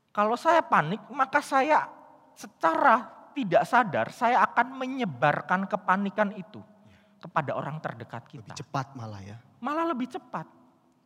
[0.10, 1.86] Kalau saya panik, maka saya
[2.34, 6.60] secara tidak sadar saya akan menyebarkan kepanikan itu
[7.20, 8.56] kepada orang terdekat kita.
[8.56, 9.38] Lebih cepat malah ya.
[9.60, 10.48] Malah lebih cepat.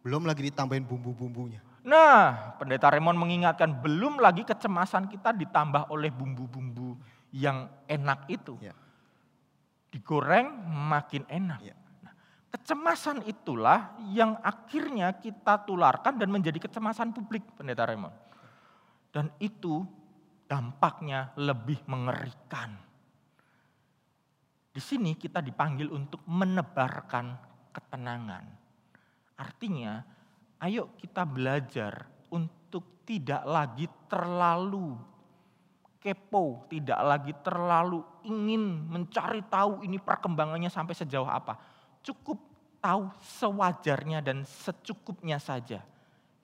[0.06, 1.64] Belum lagi ditambahin bumbu-bumbunya.
[1.84, 6.96] Nah, Pendeta Raymond mengingatkan belum lagi kecemasan kita ditambah oleh bumbu-bumbu
[7.36, 8.56] yang enak itu.
[8.64, 8.76] Ya.
[9.92, 11.60] Digoreng makin enak.
[11.60, 11.76] Ya.
[12.04, 12.14] Nah,
[12.56, 18.16] Kecemasan itulah yang akhirnya kita tularkan dan menjadi kecemasan publik, Pendeta Raymond.
[19.14, 19.86] Dan itu
[20.50, 22.74] dampaknya lebih mengerikan.
[24.74, 27.38] Di sini kita dipanggil untuk menebarkan
[27.70, 28.46] ketenangan.
[29.38, 30.02] Artinya,
[30.66, 34.98] ayo kita belajar untuk tidak lagi terlalu
[36.02, 41.56] kepo, tidak lagi terlalu ingin mencari tahu ini perkembangannya sampai sejauh apa.
[42.02, 42.42] Cukup
[42.84, 43.08] tahu
[43.40, 45.86] sewajarnya dan secukupnya saja.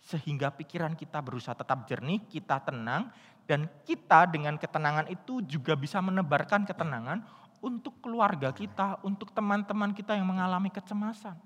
[0.09, 3.13] Sehingga pikiran kita berusaha tetap jernih, kita tenang,
[3.45, 7.21] dan kita dengan ketenangan itu juga bisa menebarkan ketenangan
[7.61, 11.37] untuk keluarga kita, untuk teman-teman kita yang mengalami kecemasan.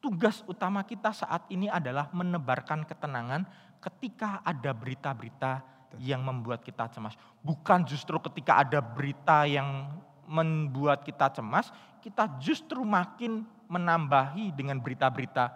[0.00, 3.44] Tugas utama kita saat ini adalah menebarkan ketenangan
[3.84, 5.60] ketika ada berita-berita
[6.00, 7.20] yang membuat kita cemas.
[7.44, 9.92] Bukan justru ketika ada berita yang
[10.24, 11.68] membuat kita cemas,
[12.00, 15.52] kita justru makin menambahi dengan berita-berita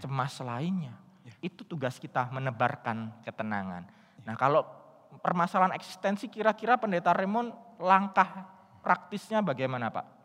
[0.00, 1.01] cemas lainnya.
[1.22, 1.32] Ya.
[1.40, 3.86] Itu tugas kita menebarkan ketenangan.
[4.26, 4.66] Nah kalau
[5.22, 8.46] permasalahan eksistensi kira-kira pendeta Raymond langkah
[8.82, 10.22] praktisnya bagaimana Pak?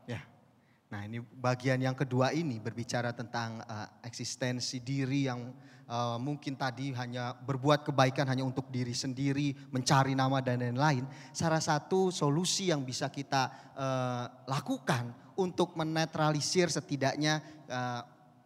[0.88, 5.52] Nah ini bagian yang kedua ini berbicara tentang uh, eksistensi diri yang
[5.84, 11.04] uh, mungkin tadi hanya berbuat kebaikan hanya untuk diri sendiri, mencari nama dan lain-lain.
[11.36, 17.44] Salah satu solusi yang bisa kita uh, lakukan untuk menetralisir setidaknya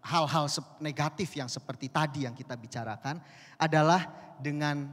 [0.01, 0.49] hal-hal
[0.81, 3.21] negatif yang seperti tadi yang kita bicarakan
[3.61, 4.09] adalah
[4.41, 4.89] dengan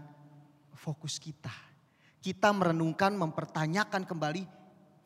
[0.76, 1.52] fokus kita.
[2.20, 4.44] Kita merenungkan, mempertanyakan kembali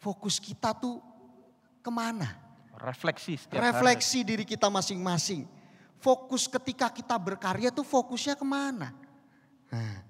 [0.03, 0.99] fokus kita tuh
[1.79, 2.35] ke mana?
[2.83, 3.39] Refleksi.
[3.55, 4.29] Refleksi hari.
[4.35, 5.47] diri kita masing-masing.
[6.03, 8.91] Fokus ketika kita berkarya tuh fokusnya ke mana?
[9.71, 10.03] Nah,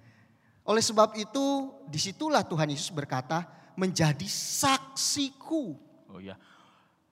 [0.64, 3.44] oleh sebab itu di situlah Tuhan Yesus berkata
[3.76, 5.76] menjadi saksiku.
[6.12, 6.36] Oh ya,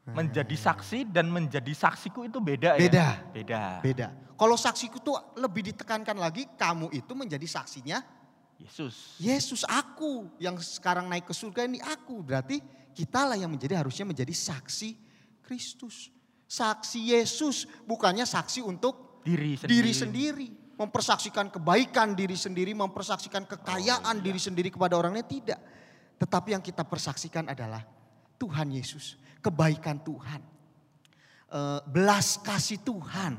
[0.09, 3.21] menjadi saksi dan menjadi saksiku itu beda, beda.
[3.21, 3.31] ya?
[3.31, 3.63] Beda.
[3.85, 4.07] Beda.
[4.35, 8.01] Kalau saksiku tuh lebih ditekankan lagi kamu itu menjadi saksinya
[8.57, 9.21] Yesus.
[9.21, 12.25] Yesus aku yang sekarang naik ke surga ini aku.
[12.25, 12.61] Berarti
[12.95, 14.99] Kitalah yang menjadi harusnya menjadi saksi
[15.47, 16.11] Kristus.
[16.51, 19.71] Saksi Yesus bukannya saksi untuk diri sendiri.
[19.73, 20.49] Diri sendiri.
[20.81, 24.25] Mempersaksikan kebaikan diri sendiri, mempersaksikan kekayaan oh, iya.
[24.25, 25.61] diri sendiri kepada orang lain tidak.
[26.17, 27.85] Tetapi yang kita persaksikan adalah
[28.41, 30.41] Tuhan Yesus, kebaikan Tuhan.
[31.51, 33.35] Eh, belas kasih Tuhan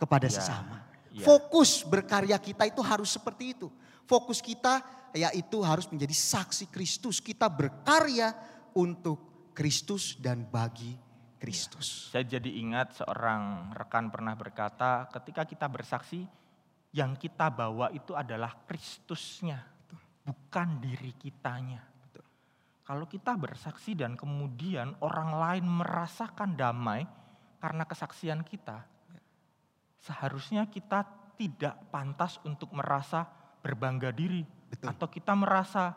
[0.00, 0.80] kepada ya, sesama.
[1.12, 1.28] Ya.
[1.28, 3.68] Fokus berkarya kita itu harus seperti itu.
[4.08, 4.80] Fokus kita
[5.12, 7.20] yaitu harus menjadi saksi Kristus.
[7.20, 8.32] Kita berkarya
[8.72, 10.96] untuk Kristus dan bagi
[11.36, 12.08] Kristus.
[12.08, 16.24] Ya, saya jadi ingat seorang rekan pernah berkata, ketika kita bersaksi,
[16.96, 19.60] yang kita bawa itu adalah Kristusnya,
[20.24, 21.89] bukan diri kitanya.
[22.90, 27.06] Kalau kita bersaksi dan kemudian orang lain merasakan damai
[27.62, 28.82] karena kesaksian kita,
[30.02, 31.06] seharusnya kita
[31.38, 33.30] tidak pantas untuk merasa
[33.62, 34.42] berbangga diri.
[34.42, 34.90] Betul.
[34.90, 35.94] Atau kita merasa,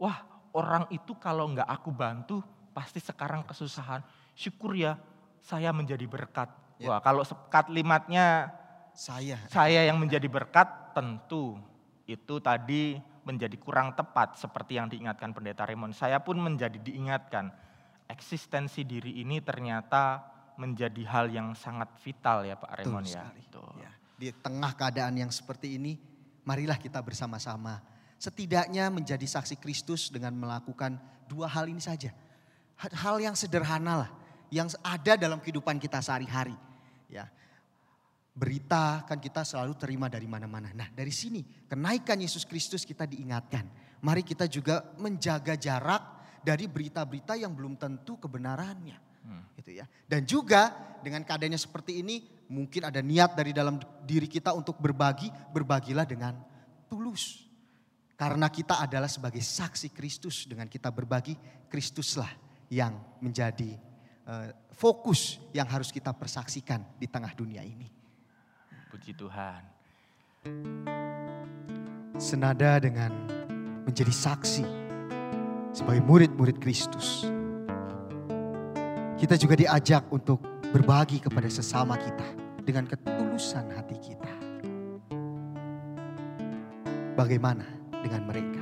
[0.00, 2.40] wah orang itu kalau nggak aku bantu
[2.72, 4.00] pasti sekarang kesusahan.
[4.32, 4.96] Syukur ya
[5.44, 6.48] saya menjadi berkat.
[6.80, 6.88] Ya.
[6.88, 7.20] Wah kalau
[7.52, 8.48] kalimatnya
[8.96, 11.60] saya saya yang menjadi berkat tentu
[12.08, 15.94] itu tadi menjadi kurang tepat seperti yang diingatkan pendeta Raymond.
[15.94, 17.50] Saya pun menjadi diingatkan
[18.10, 20.20] eksistensi diri ini ternyata
[20.58, 23.24] menjadi hal yang sangat vital ya Pak Raymond ya.
[23.78, 23.90] ya.
[24.18, 25.96] Di tengah keadaan yang seperti ini,
[26.44, 27.80] marilah kita bersama-sama
[28.22, 30.94] setidaknya menjadi saksi Kristus dengan melakukan
[31.26, 32.14] dua hal ini saja.
[32.78, 34.10] Hal yang sederhana lah,
[34.46, 36.54] yang ada dalam kehidupan kita sehari-hari.
[37.10, 37.26] Ya,
[38.32, 40.72] berita kan kita selalu terima dari mana-mana.
[40.72, 43.68] Nah dari sini kenaikan Yesus Kristus kita diingatkan.
[44.02, 46.02] Mari kita juga menjaga jarak
[46.42, 48.98] dari berita-berita yang belum tentu kebenarannya.
[49.22, 49.44] Hmm.
[49.54, 49.86] Gitu ya.
[50.08, 50.74] Dan juga
[51.04, 56.34] dengan keadaannya seperti ini mungkin ada niat dari dalam diri kita untuk berbagi, berbagilah dengan
[56.90, 57.46] tulus.
[58.18, 61.34] Karena kita adalah sebagai saksi Kristus dengan kita berbagi,
[61.66, 62.30] Kristuslah
[62.70, 63.74] yang menjadi
[64.26, 68.01] uh, fokus yang harus kita persaksikan di tengah dunia ini.
[68.92, 69.64] Puji Tuhan.
[72.20, 73.08] Senada dengan
[73.88, 74.68] menjadi saksi
[75.72, 77.24] sebagai murid-murid Kristus.
[79.16, 80.44] Kita juga diajak untuk
[80.76, 82.28] berbagi kepada sesama kita
[82.68, 84.32] dengan ketulusan hati kita.
[87.16, 87.64] Bagaimana
[88.04, 88.61] dengan mereka.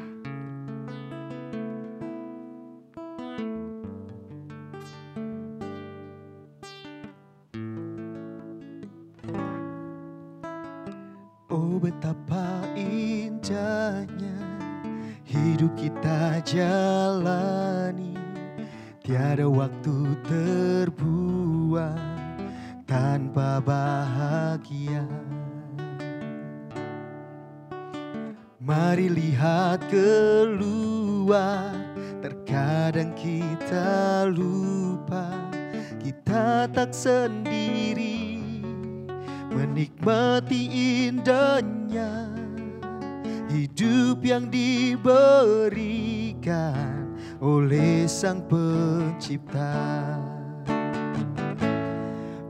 [16.51, 18.19] Jalani
[19.07, 21.99] Tiada waktu terbuang
[22.87, 25.07] tanpa bahagia.
[28.59, 31.75] Mari lihat keluar,
[32.23, 35.31] terkadang kita lupa.
[35.99, 38.39] Kita tak sendiri
[39.51, 40.63] menikmati
[41.07, 42.31] indahnya.
[43.51, 44.47] Hidup yang
[47.41, 49.77] oleh Sang Pencipta.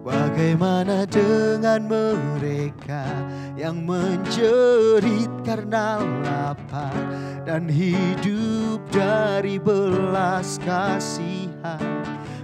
[0.00, 3.04] Bagaimana dengan mereka
[3.58, 6.94] yang menjerit karena lapar
[7.44, 11.82] dan hidup dari belas kasihan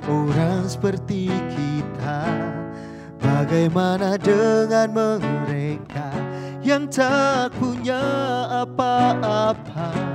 [0.07, 2.23] orang seperti kita?
[3.23, 6.11] Bagaimana dengan mereka
[6.63, 8.03] yang tak punya
[8.63, 10.06] apa-apa?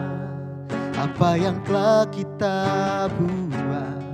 [1.02, 2.62] Apa yang telah kita
[3.18, 4.06] buat?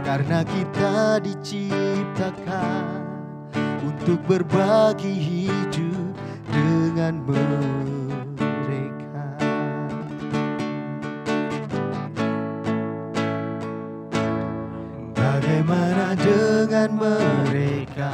[0.00, 3.04] Karena kita diciptakan
[3.84, 6.16] untuk berbagi hidup
[6.48, 7.76] dengan mereka.
[15.12, 18.12] Bagaimana dengan mereka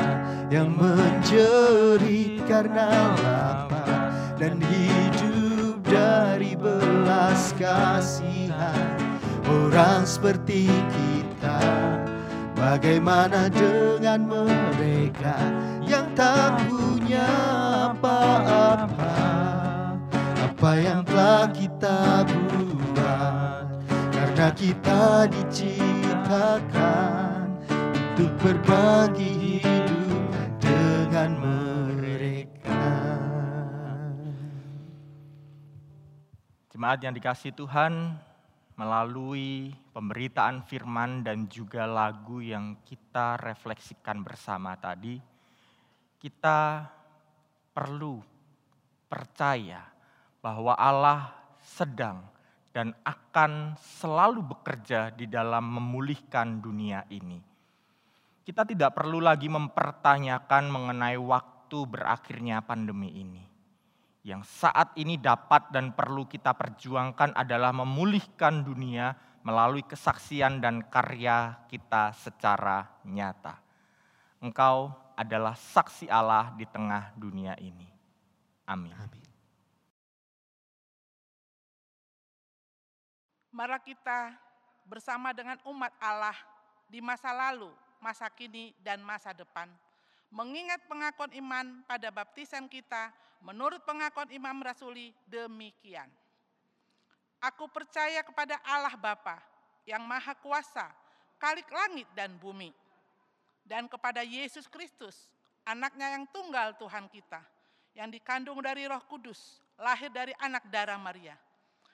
[0.50, 4.10] yang menjerit karena lapar
[4.42, 5.27] dan hidup
[6.08, 8.96] dari belas kasihan
[9.44, 11.60] orang seperti kita?
[12.56, 15.36] Bagaimana dengan mereka
[15.84, 17.28] yang tak punya
[17.92, 19.20] apa-apa?
[20.48, 23.68] Apa yang telah kita buat?
[24.10, 27.46] Karena kita diciptakan
[27.86, 29.97] untuk berbagi hidup
[36.78, 38.14] Jemaat yang dikasih Tuhan,
[38.78, 45.18] melalui pemberitaan firman dan juga lagu yang kita refleksikan bersama tadi,
[46.22, 46.86] kita
[47.74, 48.22] perlu
[49.10, 49.90] percaya
[50.38, 52.22] bahwa Allah sedang
[52.70, 57.42] dan akan selalu bekerja di dalam memulihkan dunia ini.
[58.46, 63.47] Kita tidak perlu lagi mempertanyakan mengenai waktu berakhirnya pandemi ini
[64.28, 71.56] yang saat ini dapat dan perlu kita perjuangkan adalah memulihkan dunia melalui kesaksian dan karya
[71.72, 73.56] kita secara nyata.
[74.44, 77.88] Engkau adalah saksi Allah di tengah dunia ini.
[78.68, 78.92] Amin.
[83.48, 84.36] Mari kita
[84.84, 86.36] bersama dengan umat Allah
[86.86, 89.66] di masa lalu, masa kini, dan masa depan.
[90.28, 93.10] Mengingat pengakuan iman pada baptisan kita,
[93.42, 96.08] menurut pengakuan Imam Rasuli demikian.
[97.38, 99.38] Aku percaya kepada Allah Bapa
[99.86, 100.90] yang Maha Kuasa,
[101.38, 102.74] Kalik langit dan bumi,
[103.62, 105.30] dan kepada Yesus Kristus,
[105.62, 107.38] anaknya yang tunggal Tuhan kita,
[107.94, 111.38] yang dikandung dari roh kudus, lahir dari anak darah Maria,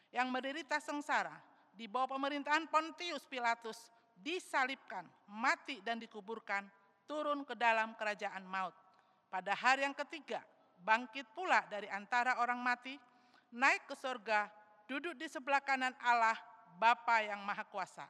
[0.09, 1.37] yang menderita sengsara,
[1.77, 3.77] di bawah pemerintahan Pontius Pilatus,
[4.17, 6.65] disalibkan, mati dan dikuburkan,
[7.05, 8.73] turun ke dalam kerajaan maut.
[9.29, 10.41] Pada hari yang ketiga,
[10.85, 12.95] bangkit pula dari antara orang mati,
[13.57, 14.53] naik ke surga,
[14.85, 16.37] duduk di sebelah kanan Allah,
[16.77, 18.05] Bapa yang Maha Kuasa.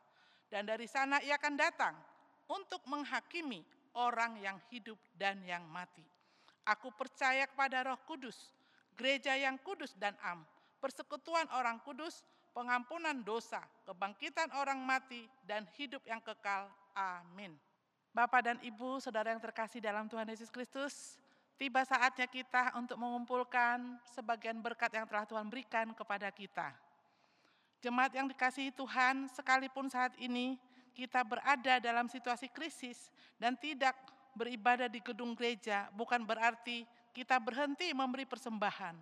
[0.50, 1.94] Dan dari sana ia akan datang
[2.50, 3.62] untuk menghakimi
[3.94, 6.02] orang yang hidup dan yang mati.
[6.66, 8.50] Aku percaya kepada roh kudus,
[8.98, 10.42] gereja yang kudus dan am,
[10.80, 12.24] persekutuan orang kudus,
[12.56, 16.70] pengampunan dosa, kebangkitan orang mati, dan hidup yang kekal.
[16.96, 17.54] Amin.
[18.14, 21.18] Bapak dan Ibu, saudara yang terkasih dalam Tuhan Yesus Kristus,
[21.54, 26.74] tiba saatnya kita untuk mengumpulkan sebagian berkat yang telah Tuhan berikan kepada kita.
[27.84, 30.56] Jemaat yang dikasihi Tuhan, sekalipun saat ini
[30.96, 33.92] kita berada dalam situasi krisis dan tidak
[34.34, 36.82] beribadah di gedung gereja, bukan berarti
[37.14, 38.96] kita berhenti memberi persembahan.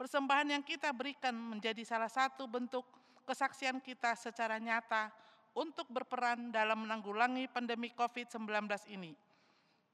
[0.00, 2.88] Persembahan yang kita berikan menjadi salah satu bentuk
[3.28, 5.12] kesaksian kita secara nyata
[5.52, 8.64] untuk berperan dalam menanggulangi pandemi COVID-19
[8.96, 9.12] ini.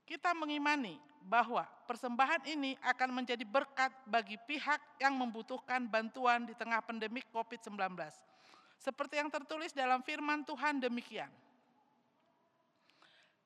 [0.07, 0.97] Kita mengimani
[1.27, 7.75] bahwa persembahan ini akan menjadi berkat bagi pihak yang membutuhkan bantuan di tengah pandemi COVID-19.
[8.79, 11.29] Seperti yang tertulis dalam firman Tuhan demikian.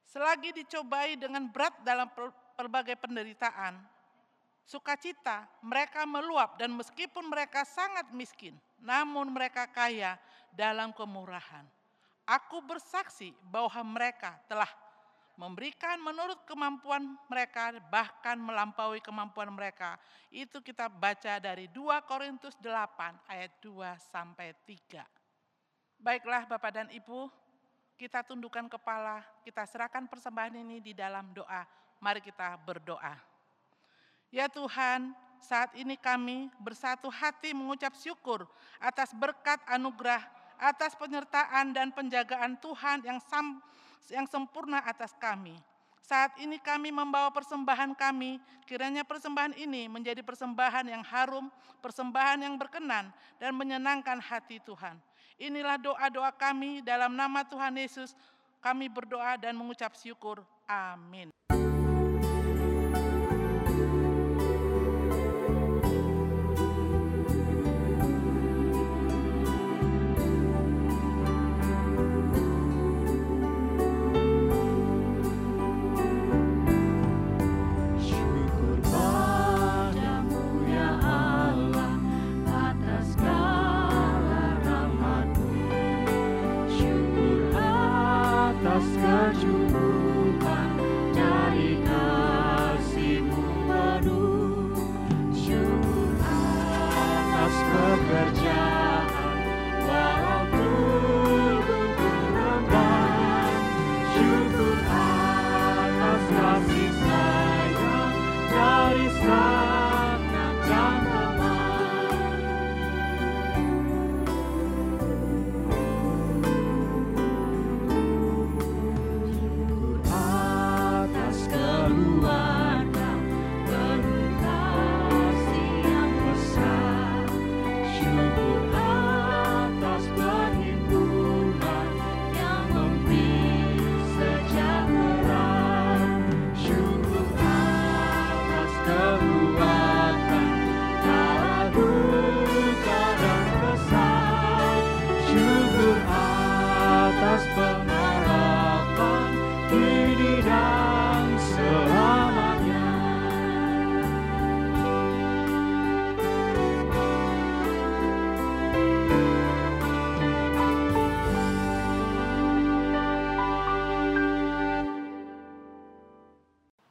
[0.05, 2.11] Selagi dicobai dengan berat dalam
[2.59, 3.79] berbagai penderitaan,
[4.67, 8.53] sukacita mereka meluap dan meskipun mereka sangat miskin,
[8.83, 10.21] namun mereka kaya
[10.53, 11.65] dalam kemurahan.
[12.27, 14.69] Aku bersaksi bahwa mereka telah
[15.41, 19.97] memberikan menurut kemampuan mereka bahkan melampaui kemampuan mereka.
[20.29, 25.01] Itu kita baca dari 2 Korintus 8 ayat 2 sampai 3.
[25.97, 27.33] Baiklah Bapak dan Ibu,
[28.01, 31.69] Kita tundukkan kepala, kita serahkan persembahan ini di dalam doa.
[32.01, 33.13] Mari kita berdoa.
[34.33, 38.49] Ya Tuhan, saat ini kami bersatu hati mengucap syukur
[38.81, 40.25] atas berkat anugerah,
[40.57, 43.61] atas penyertaan dan penjagaan Tuhan yang sam,
[44.09, 45.59] yang sempurna atas kami.
[46.01, 51.47] Saat ini kami membawa persembahan kami, kiranya persembahan ini menjadi persembahan yang harum,
[51.79, 54.99] persembahan yang berkenan dan menyenangkan hati Tuhan.
[55.39, 58.19] Inilah doa-doa kami dalam nama Tuhan Yesus.
[58.61, 60.45] Kami berdoa dan mengucap syukur.
[60.69, 61.33] Amin.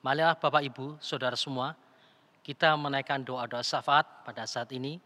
[0.09, 1.77] Marilah Bapak Ibu, Saudara semua,
[2.41, 4.97] kita menaikkan doa-doa syafaat pada saat ini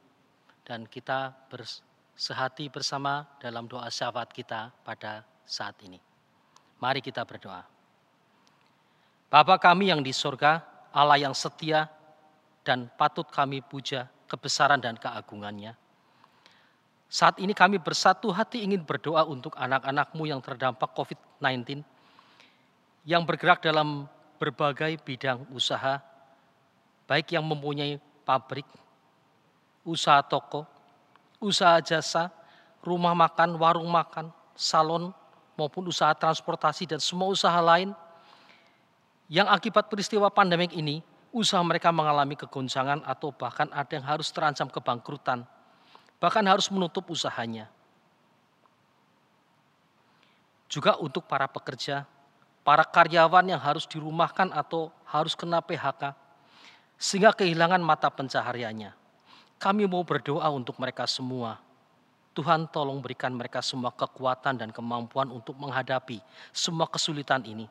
[0.63, 5.99] dan kita bersehati bersama dalam doa syafaat kita pada saat ini.
[6.79, 7.67] Mari kita berdoa.
[9.27, 10.63] Bapa kami yang di sorga,
[10.95, 11.83] Allah yang setia
[12.63, 15.75] dan patut kami puja kebesaran dan keagungannya.
[17.11, 21.83] Saat ini kami bersatu hati ingin berdoa untuk anak-anakmu yang terdampak COVID-19,
[23.03, 24.07] yang bergerak dalam
[24.43, 26.03] berbagai bidang usaha,
[27.07, 27.95] baik yang mempunyai
[28.27, 28.67] pabrik,
[29.87, 30.67] usaha toko,
[31.39, 32.27] usaha jasa,
[32.83, 35.15] rumah makan, warung makan, salon,
[35.55, 37.95] maupun usaha transportasi dan semua usaha lain
[39.31, 40.99] yang akibat peristiwa pandemik ini,
[41.31, 45.47] usaha mereka mengalami kegoncangan atau bahkan ada yang harus terancam kebangkrutan,
[46.19, 47.71] bahkan harus menutup usahanya.
[50.67, 52.03] Juga untuk para pekerja
[52.63, 56.15] para karyawan yang harus dirumahkan atau harus kena PHK,
[56.95, 58.95] sehingga kehilangan mata pencahariannya.
[59.59, 61.59] Kami mau berdoa untuk mereka semua.
[62.33, 66.17] Tuhan tolong berikan mereka semua kekuatan dan kemampuan untuk menghadapi
[66.49, 67.69] semua kesulitan ini.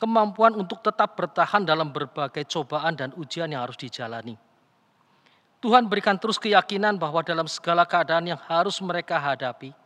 [0.00, 4.32] Kemampuan untuk tetap bertahan dalam berbagai cobaan dan ujian yang harus dijalani.
[5.60, 9.76] Tuhan berikan terus keyakinan bahwa dalam segala keadaan yang harus mereka hadapi,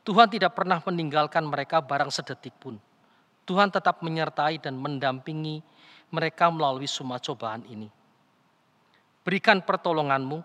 [0.00, 2.80] Tuhan tidak pernah meninggalkan mereka barang sedetik pun
[3.44, 5.60] Tuhan tetap menyertai dan mendampingi
[6.08, 7.92] mereka melalui semua cobaan ini.
[9.24, 10.40] Berikan pertolonganmu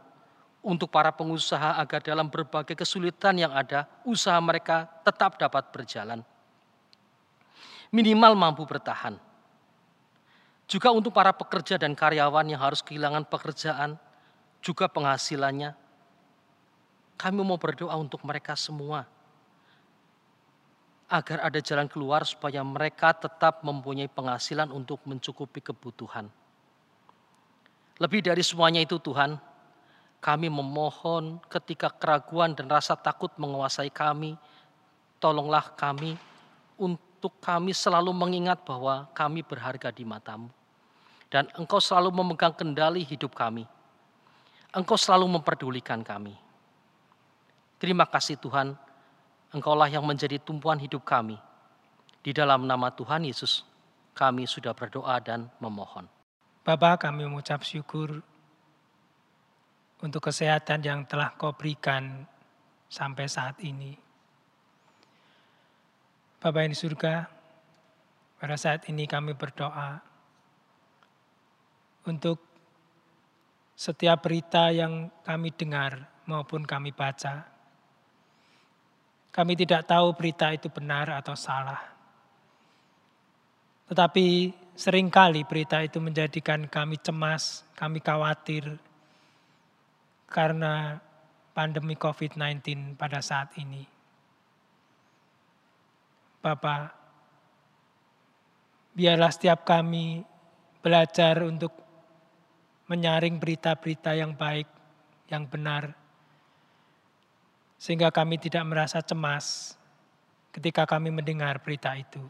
[0.60, 6.20] untuk para pengusaha agar dalam berbagai kesulitan yang ada, usaha mereka tetap dapat berjalan.
[7.95, 9.16] Minimal mampu bertahan.
[10.70, 13.97] Juga untuk para pekerja dan karyawan yang harus kehilangan pekerjaan,
[14.60, 15.74] juga penghasilannya.
[17.20, 19.08] Kami mau berdoa untuk mereka semua
[21.10, 26.30] agar ada jalan keluar supaya mereka tetap mempunyai penghasilan untuk mencukupi kebutuhan.
[27.97, 29.36] Lebih dari semuanya itu Tuhan,
[30.22, 34.38] kami memohon ketika keraguan dan rasa takut menguasai kami,
[35.18, 36.16] tolonglah kami
[36.78, 40.47] untuk kami selalu mengingat bahwa kami berharga di matamu.
[41.30, 43.66] Dan engkau selalu memegang kendali hidup kami.
[44.72, 46.34] Engkau selalu memperdulikan kami.
[47.80, 48.78] Terima kasih Tuhan,
[49.50, 51.38] Engkaulah yang menjadi tumpuan hidup kami.
[52.22, 53.66] Di dalam nama Tuhan Yesus,
[54.14, 56.06] kami sudah berdoa dan memohon.
[56.62, 58.22] Bapak kami mengucap syukur
[60.00, 62.28] untuk kesehatan yang telah kau berikan
[62.91, 63.97] sampai saat ini.
[66.39, 67.28] Bapak yang di surga,
[68.39, 70.00] pada saat ini kami berdoa
[72.08, 72.39] untuk
[73.76, 77.59] setiap berita yang kami dengar maupun kami baca.
[79.30, 81.80] Kami tidak tahu berita itu benar atau salah.
[83.90, 88.78] Tetapi sering kali berita itu menjadikan kami cemas, kami khawatir
[90.30, 91.02] karena
[91.58, 93.84] pandemi COVID-19 pada saat ini.
[96.40, 96.96] Bapak,
[98.96, 100.24] biarlah setiap kami
[100.80, 101.76] belajar untuk
[102.88, 104.70] menyaring berita-berita yang baik,
[105.28, 105.92] yang benar,
[107.80, 109.80] sehingga kami tidak merasa cemas
[110.52, 112.22] ketika kami mendengar berita itu.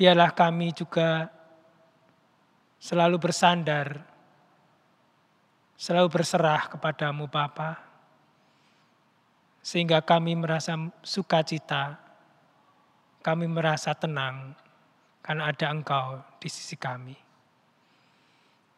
[0.00, 1.28] Biarlah kami juga
[2.80, 4.02] selalu bersandar,
[5.76, 7.78] selalu berserah kepadamu Bapa
[9.64, 11.96] sehingga kami merasa sukacita,
[13.24, 14.52] kami merasa tenang
[15.24, 17.16] karena ada Engkau di sisi kami.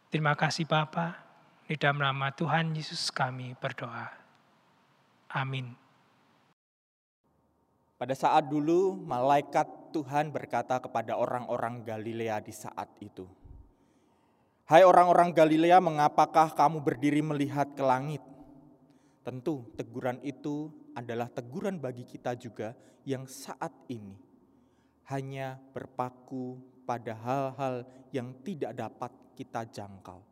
[0.06, 1.25] Terima kasih Bapa,
[1.66, 4.06] di dalam nama Tuhan Yesus kami berdoa.
[5.34, 5.74] Amin.
[7.98, 13.26] Pada saat dulu malaikat Tuhan berkata kepada orang-orang Galilea di saat itu,
[14.66, 18.22] Hai orang-orang Galilea, mengapakah kamu berdiri melihat ke langit?
[19.22, 22.74] Tentu teguran itu adalah teguran bagi kita juga
[23.06, 24.18] yang saat ini
[25.06, 30.25] hanya berpaku pada hal-hal yang tidak dapat kita jangkau.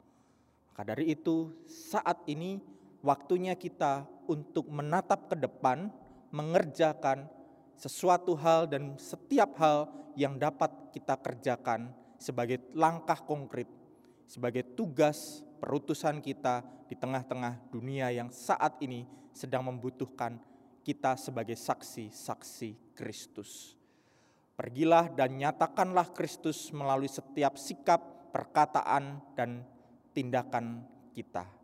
[0.74, 2.58] Maka dari itu, saat ini
[2.98, 5.86] waktunya kita untuk menatap ke depan,
[6.34, 7.30] mengerjakan
[7.78, 9.86] sesuatu hal dan setiap hal
[10.18, 13.70] yang dapat kita kerjakan sebagai langkah konkret,
[14.26, 20.42] sebagai tugas perutusan kita di tengah-tengah dunia yang saat ini sedang membutuhkan
[20.82, 23.78] kita sebagai saksi-saksi Kristus.
[24.58, 29.62] Pergilah dan nyatakanlah Kristus melalui setiap sikap, perkataan, dan
[30.14, 31.63] tindakan kita.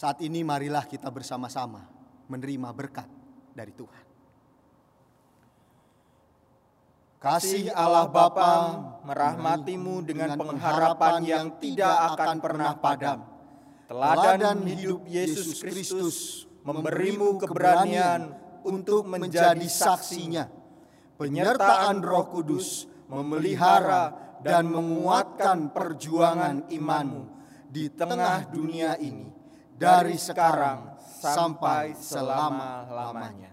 [0.00, 1.84] Saat ini marilah kita bersama-sama
[2.24, 3.04] menerima berkat
[3.52, 4.04] dari Tuhan.
[7.20, 13.28] Kasih Allah Bapa merahmatimu dengan pengharapan yang tidak akan pernah padam.
[13.92, 18.32] Teladan hidup Yesus Kristus memberimu keberanian
[18.64, 20.48] untuk menjadi saksinya.
[21.20, 27.22] Penyertaan Roh Kudus memelihara dan menguatkan perjuangan imanmu
[27.68, 29.29] di tengah dunia ini
[29.80, 33.49] dari sekarang sampai selama-lamanya.